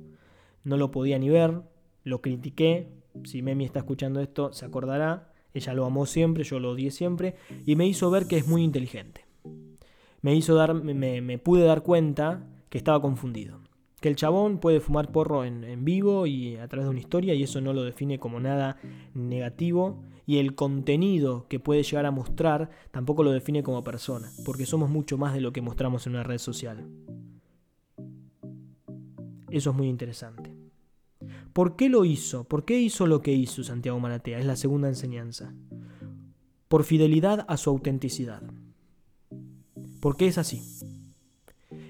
no 0.64 0.78
lo 0.78 0.90
podía 0.90 1.18
ni 1.18 1.28
ver, 1.28 1.60
lo 2.04 2.22
critiqué. 2.22 2.88
Si 3.24 3.42
Memi 3.42 3.66
está 3.66 3.80
escuchando 3.80 4.20
esto, 4.20 4.54
se 4.54 4.64
acordará. 4.64 5.30
Ella 5.52 5.74
lo 5.74 5.84
amó 5.84 6.06
siempre, 6.06 6.42
yo 6.42 6.58
lo 6.58 6.70
odié 6.70 6.90
siempre. 6.90 7.34
Y 7.66 7.76
me 7.76 7.86
hizo 7.86 8.10
ver 8.10 8.26
que 8.28 8.38
es 8.38 8.48
muy 8.48 8.62
inteligente. 8.62 9.26
Me 10.22 10.34
hizo 10.34 10.54
dar, 10.54 10.72
me, 10.72 11.36
pude 11.36 11.64
dar 11.64 11.82
cuenta 11.82 12.46
que 12.70 12.78
estaba 12.78 13.02
confundido. 13.02 13.60
Que 14.00 14.08
el 14.08 14.16
chabón 14.16 14.56
puede 14.56 14.80
fumar 14.80 15.12
porro 15.12 15.44
en, 15.44 15.64
en, 15.64 15.84
vivo 15.84 16.26
y 16.26 16.56
a 16.56 16.66
través 16.66 16.86
de 16.86 16.90
una 16.92 17.00
historia 17.00 17.34
y 17.34 17.42
eso 17.42 17.60
no 17.60 17.74
lo 17.74 17.82
define 17.82 18.18
como 18.18 18.40
nada 18.40 18.78
negativo. 19.12 20.02
Y 20.30 20.38
el 20.38 20.54
contenido 20.54 21.48
que 21.48 21.58
puede 21.58 21.82
llegar 21.82 22.06
a 22.06 22.12
mostrar 22.12 22.70
tampoco 22.92 23.24
lo 23.24 23.32
define 23.32 23.64
como 23.64 23.82
persona, 23.82 24.30
porque 24.44 24.64
somos 24.64 24.88
mucho 24.88 25.18
más 25.18 25.34
de 25.34 25.40
lo 25.40 25.52
que 25.52 25.60
mostramos 25.60 26.06
en 26.06 26.12
una 26.12 26.22
red 26.22 26.38
social. 26.38 26.86
Eso 29.50 29.70
es 29.70 29.76
muy 29.76 29.88
interesante. 29.88 30.54
¿Por 31.52 31.74
qué 31.74 31.88
lo 31.88 32.04
hizo? 32.04 32.44
¿Por 32.44 32.64
qué 32.64 32.78
hizo 32.78 33.08
lo 33.08 33.22
que 33.22 33.32
hizo 33.32 33.64
Santiago 33.64 33.98
Maratea? 33.98 34.38
Es 34.38 34.46
la 34.46 34.54
segunda 34.54 34.86
enseñanza. 34.86 35.52
Por 36.68 36.84
fidelidad 36.84 37.44
a 37.48 37.56
su 37.56 37.70
autenticidad. 37.70 38.44
Porque 39.98 40.28
es 40.28 40.38
así. 40.38 40.62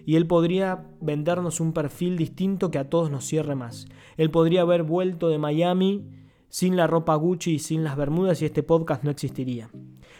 Y 0.06 0.16
él 0.16 0.26
podría 0.26 0.88
vendernos 1.02 1.60
un 1.60 1.74
perfil 1.74 2.16
distinto 2.16 2.70
que 2.70 2.78
a 2.78 2.88
todos 2.88 3.10
nos 3.10 3.26
cierre 3.26 3.54
más. 3.54 3.86
Él 4.16 4.30
podría 4.30 4.62
haber 4.62 4.82
vuelto 4.82 5.28
de 5.28 5.36
Miami 5.36 6.19
sin 6.50 6.76
la 6.76 6.86
ropa 6.86 7.14
Gucci 7.14 7.54
y 7.54 7.58
sin 7.58 7.82
las 7.84 7.96
bermudas 7.96 8.42
y 8.42 8.44
este 8.44 8.62
podcast 8.62 9.02
no 9.02 9.10
existiría. 9.10 9.70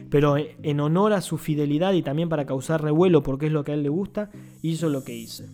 Pero 0.09 0.37
en 0.39 0.81
honor 0.81 1.13
a 1.13 1.21
su 1.21 1.37
fidelidad 1.37 1.93
y 1.93 2.03
también 2.03 2.31
para 2.31 2.47
causar 2.47 2.83
revuelo 2.83 3.23
porque 3.23 3.47
es 3.47 3.53
lo 3.53 3.65
que 3.65 3.73
a 3.73 3.75
él 3.75 3.83
le 3.83 3.91
gusta, 3.91 4.31
hizo 4.63 4.89
lo 4.89 5.05
que 5.05 5.15
hice. 5.15 5.51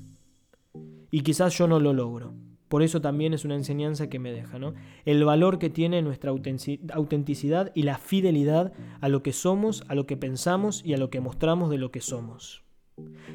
Y 1.11 1.23
quizás 1.23 1.57
yo 1.59 1.67
no 1.67 1.81
lo 1.81 1.93
logro. 1.93 2.35
Por 2.69 2.83
eso 2.83 3.01
también 3.01 3.33
es 3.33 3.45
una 3.45 3.55
enseñanza 3.55 4.09
que 4.09 4.19
me 4.19 4.33
deja, 4.33 4.59
¿no? 4.59 4.75
El 5.05 5.25
valor 5.25 5.59
que 5.59 5.71
tiene 5.71 6.03
nuestra 6.03 6.31
autenticidad 6.31 7.73
y 7.75 7.83
la 7.83 7.97
fidelidad 7.97 8.73
a 9.01 9.09
lo 9.09 9.23
que 9.23 9.33
somos, 9.33 9.85
a 9.89 9.95
lo 9.95 10.07
que 10.07 10.17
pensamos 10.17 10.83
y 10.85 10.93
a 10.95 10.99
lo 10.99 11.09
que 11.09 11.21
mostramos 11.21 11.71
de 11.71 11.79
lo 11.79 11.91
que 11.91 12.01
somos. 12.01 12.66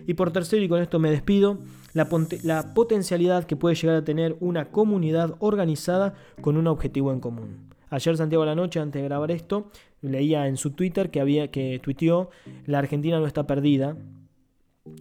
Y 0.07 0.15
por 0.15 0.31
tercero, 0.31 0.63
y 0.63 0.69
con 0.69 0.81
esto 0.81 0.99
me 0.99 1.11
despido, 1.11 1.59
la, 1.93 2.73
potencialidad 2.73 3.45
que 3.45 3.55
puede 3.55 3.75
llegar 3.75 3.97
a 3.97 4.03
tener 4.03 4.35
una 4.39 4.71
comunidad 4.71 5.35
organizada 5.39 6.15
con 6.41 6.57
un 6.57 6.67
objetivo 6.67 7.11
en 7.11 7.19
común. 7.19 7.69
Ayer 7.89 8.15
Santiago 8.15 8.45
la 8.45 8.55
noche, 8.55 8.79
antes 8.79 9.01
de 9.01 9.07
grabar 9.07 9.31
esto, 9.31 9.69
leía 10.01 10.47
en 10.47 10.57
su 10.57 10.71
Twitter 10.71 11.11
que 11.11 11.19
había 11.19 11.51
que 11.51 11.79
tuiteó 11.83 12.29
la 12.65 12.79
Argentina 12.79 13.19
no 13.19 13.27
está 13.27 13.45
perdida, 13.45 13.97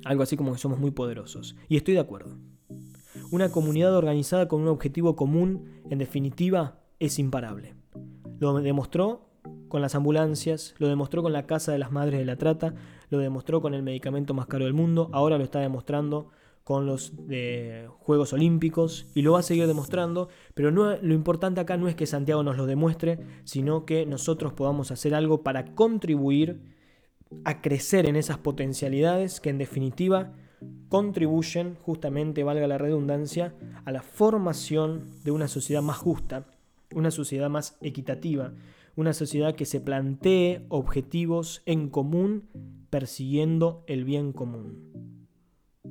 algo 0.04 0.22
así 0.22 0.36
como 0.36 0.52
que 0.52 0.58
somos 0.58 0.78
muy 0.78 0.90
poderosos. 0.90 1.56
Y 1.68 1.76
estoy 1.76 1.94
de 1.94 2.00
acuerdo. 2.00 2.36
Una 3.30 3.50
comunidad 3.50 3.94
organizada 3.94 4.48
con 4.48 4.60
un 4.60 4.68
objetivo 4.68 5.16
común, 5.16 5.82
en 5.88 5.98
definitiva, 5.98 6.80
es 6.98 7.18
imparable. 7.18 7.74
Lo 8.40 8.60
demostró 8.60 9.29
con 9.70 9.80
las 9.80 9.94
ambulancias, 9.94 10.74
lo 10.76 10.88
demostró 10.88 11.22
con 11.22 11.32
la 11.32 11.46
Casa 11.46 11.72
de 11.72 11.78
las 11.78 11.90
Madres 11.90 12.18
de 12.18 12.26
la 12.26 12.36
Trata, 12.36 12.74
lo 13.08 13.18
demostró 13.18 13.62
con 13.62 13.72
el 13.72 13.82
medicamento 13.82 14.34
más 14.34 14.46
caro 14.46 14.66
del 14.66 14.74
mundo, 14.74 15.08
ahora 15.12 15.38
lo 15.38 15.44
está 15.44 15.60
demostrando 15.60 16.28
con 16.64 16.86
los 16.86 17.12
Juegos 18.00 18.32
Olímpicos 18.32 19.06
y 19.14 19.22
lo 19.22 19.32
va 19.32 19.40
a 19.40 19.42
seguir 19.42 19.66
demostrando, 19.66 20.28
pero 20.54 20.70
no, 20.70 20.96
lo 20.96 21.14
importante 21.14 21.60
acá 21.60 21.76
no 21.76 21.88
es 21.88 21.94
que 21.94 22.06
Santiago 22.06 22.42
nos 22.42 22.58
lo 22.58 22.66
demuestre, 22.66 23.18
sino 23.44 23.86
que 23.86 24.04
nosotros 24.04 24.52
podamos 24.52 24.90
hacer 24.90 25.14
algo 25.14 25.42
para 25.42 25.74
contribuir 25.74 26.60
a 27.44 27.62
crecer 27.62 28.06
en 28.06 28.16
esas 28.16 28.38
potencialidades 28.38 29.40
que 29.40 29.50
en 29.50 29.58
definitiva 29.58 30.32
contribuyen 30.88 31.76
justamente, 31.76 32.44
valga 32.44 32.66
la 32.66 32.78
redundancia, 32.78 33.54
a 33.84 33.92
la 33.92 34.02
formación 34.02 35.04
de 35.24 35.30
una 35.30 35.48
sociedad 35.48 35.82
más 35.82 35.96
justa, 35.96 36.46
una 36.94 37.10
sociedad 37.10 37.48
más 37.48 37.78
equitativa, 37.80 38.52
una 38.96 39.12
sociedad 39.12 39.54
que 39.54 39.66
se 39.66 39.80
plantee 39.80 40.64
objetivos 40.68 41.62
en 41.66 41.88
común 41.88 42.48
persiguiendo 42.90 43.84
el 43.86 44.04
bien 44.04 44.32
común. 44.32 44.90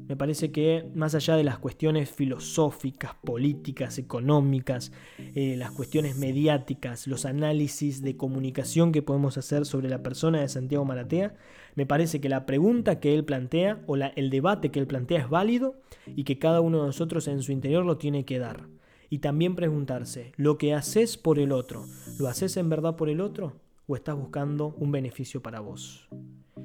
Me 0.10 0.16
parece 0.16 0.52
que 0.52 0.90
más 0.96 1.14
allá 1.14 1.36
de 1.36 1.44
las 1.44 1.60
cuestiones 1.60 2.10
filosóficas, 2.10 3.14
políticas, 3.24 4.00
económicas, 4.00 4.92
eh, 5.36 5.56
las 5.56 5.72
cuestiones 5.72 6.18
mediáticas, 6.18 7.06
los 7.06 7.26
análisis 7.26 8.02
de 8.02 8.18
comunicación 8.18 8.92
que 8.92 9.04
podemos 9.04 9.38
hacer 9.38 9.66
sobre 9.66 9.88
la 9.88 10.02
persona 10.02 10.42
de 10.42 10.48
Santiago 10.48 10.84
Maratea, 10.84 11.36
me 11.76 11.86
parece 11.86 12.20
que 12.20 12.28
la 12.28 12.48
pregunta 12.48 13.00
que 13.00 13.14
él 13.14 13.24
plantea 13.24 13.84
o 13.86 13.98
el 13.98 14.30
debate 14.32 14.72
que 14.72 14.80
él 14.80 14.88
plantea 14.88 15.20
es 15.20 15.30
válido 15.30 15.80
y 16.08 16.24
que 16.24 16.40
cada 16.40 16.60
uno 16.60 16.80
de 16.80 16.88
nosotros 16.88 17.28
en 17.28 17.44
su 17.44 17.52
interior 17.52 17.86
lo 17.86 17.98
tiene 17.98 18.26
que 18.26 18.40
dar. 18.40 18.68
Y 19.10 19.20
también 19.20 19.56
preguntarse, 19.56 20.34
¿lo 20.38 20.58
que 20.58 20.74
haces 20.74 21.18
por 21.18 21.40
el 21.40 21.52
otro, 21.52 21.86
lo 22.20 22.28
haces 22.28 22.58
en 22.58 22.70
verdad 22.70 22.96
por 22.96 23.10
el 23.10 23.22
otro 23.22 23.54
o 23.88 23.96
estás 23.96 24.16
buscando 24.16 24.76
un 24.78 24.92
beneficio 24.92 25.42
para 25.42 25.60
vos? 25.60 26.08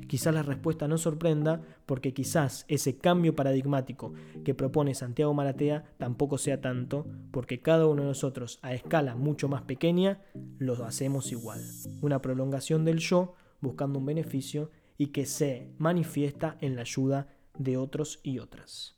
Quizás 0.07 0.35
la 0.35 0.42
respuesta 0.42 0.87
no 0.87 0.98
sorprenda 0.98 1.62
porque 1.87 2.12
quizás 2.12 2.66
ese 2.68 2.98
cambio 2.98 3.35
paradigmático 3.35 4.12
que 4.44 4.54
propone 4.54 4.94
Santiago 4.94 5.33
Maratea 5.33 5.85
tampoco 5.96 6.37
sea 6.37 6.61
tanto 6.61 7.07
porque 7.30 7.61
cada 7.61 7.87
uno 7.87 8.02
de 8.02 8.09
nosotros 8.09 8.59
a 8.61 8.74
escala 8.74 9.14
mucho 9.14 9.48
más 9.48 9.62
pequeña 9.62 10.20
lo 10.59 10.85
hacemos 10.85 11.33
igual. 11.33 11.62
Una 12.02 12.20
prolongación 12.20 12.85
del 12.85 12.98
yo 12.98 13.35
buscando 13.61 13.98
un 13.98 14.07
beneficio 14.07 14.70
y 14.98 15.09
que 15.09 15.24
se 15.24 15.72
manifiesta 15.78 16.59
en 16.61 16.76
la 16.76 16.83
ayuda 16.83 17.28
de 17.59 17.78
otros 17.78 18.20
y 18.22 18.38
otras 18.38 18.93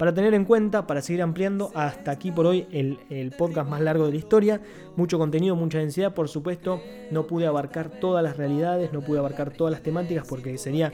para 0.00 0.14
tener 0.14 0.32
en 0.32 0.46
cuenta, 0.46 0.86
para 0.86 1.02
seguir 1.02 1.20
ampliando. 1.20 1.72
Hasta 1.74 2.10
aquí 2.10 2.32
por 2.32 2.46
hoy 2.46 2.66
el, 2.72 3.34
podcast 3.36 3.68
más 3.68 3.82
largo 3.82 4.06
de 4.06 4.12
la 4.12 4.16
historia. 4.16 4.62
Mucho 4.96 5.18
contenido, 5.18 5.56
mucha 5.56 5.76
densidad. 5.76 6.14
Por 6.14 6.30
supuesto, 6.30 6.80
no 7.10 7.26
pude 7.26 7.46
abarcar 7.46 7.90
todas 8.00 8.24
las 8.24 8.38
realidades, 8.38 8.94
no 8.94 9.02
pude 9.02 9.18
abarcar 9.18 9.52
todas 9.52 9.72
las 9.72 9.82
temáticas 9.82 10.26
porque 10.26 10.56
sería 10.56 10.90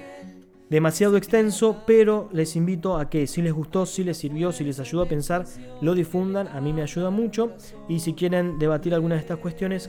demasiado 0.69 1.17
extenso, 1.17 1.85
pero 1.87 2.29
les 2.33 2.57
invito 2.57 2.97
a 2.97 3.09
que 3.09 3.29
si 3.29 3.43
les 3.43 3.53
gustó, 3.53 3.87
si 3.87 4.03
les 4.03 4.17
sirvió, 4.17 4.51
si 4.51 4.65
les 4.65 4.81
ayudó 4.81 5.03
a 5.05 5.09
pensar, 5.09 5.45
lo 5.81 5.95
difundan, 5.95 6.49
a 6.49 6.61
mí 6.61 6.73
me 6.73 6.83
ayuda 6.83 7.11
mucho. 7.11 7.53
Y 7.89 8.01
si 8.01 8.15
quieren 8.15 8.59
debatir 8.59 8.93
alguna 8.93 9.15
de 9.15 9.21
estas 9.21 9.39
cuestiones, 9.39 9.89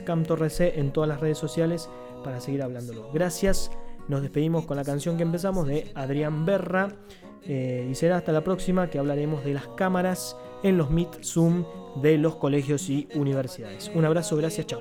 C 0.50 0.78
en 0.78 0.92
todas 0.92 1.08
las 1.08 1.18
redes 1.18 1.38
sociales 1.38 1.90
para 2.22 2.40
seguir 2.40 2.62
hablándolo. 2.62 3.10
Gracias, 3.12 3.68
nos 4.08 4.22
despedimos 4.22 4.66
con 4.66 4.76
la 4.76 4.84
canción 4.84 5.16
que 5.16 5.22
empezamos 5.22 5.66
de 5.66 5.90
Adrián 5.94 6.44
Berra. 6.44 6.88
Eh, 7.44 7.88
y 7.90 7.94
será 7.94 8.16
hasta 8.16 8.32
la 8.32 8.42
próxima 8.42 8.90
que 8.90 8.98
hablaremos 8.98 9.44
de 9.44 9.54
las 9.54 9.68
cámaras 9.68 10.36
en 10.62 10.76
los 10.76 10.90
Meet 10.90 11.22
Zoom 11.22 11.64
de 12.02 12.18
los 12.18 12.36
colegios 12.36 12.90
y 12.90 13.08
universidades. 13.14 13.90
Un 13.94 14.04
abrazo, 14.04 14.36
gracias, 14.36 14.66
chao. 14.66 14.80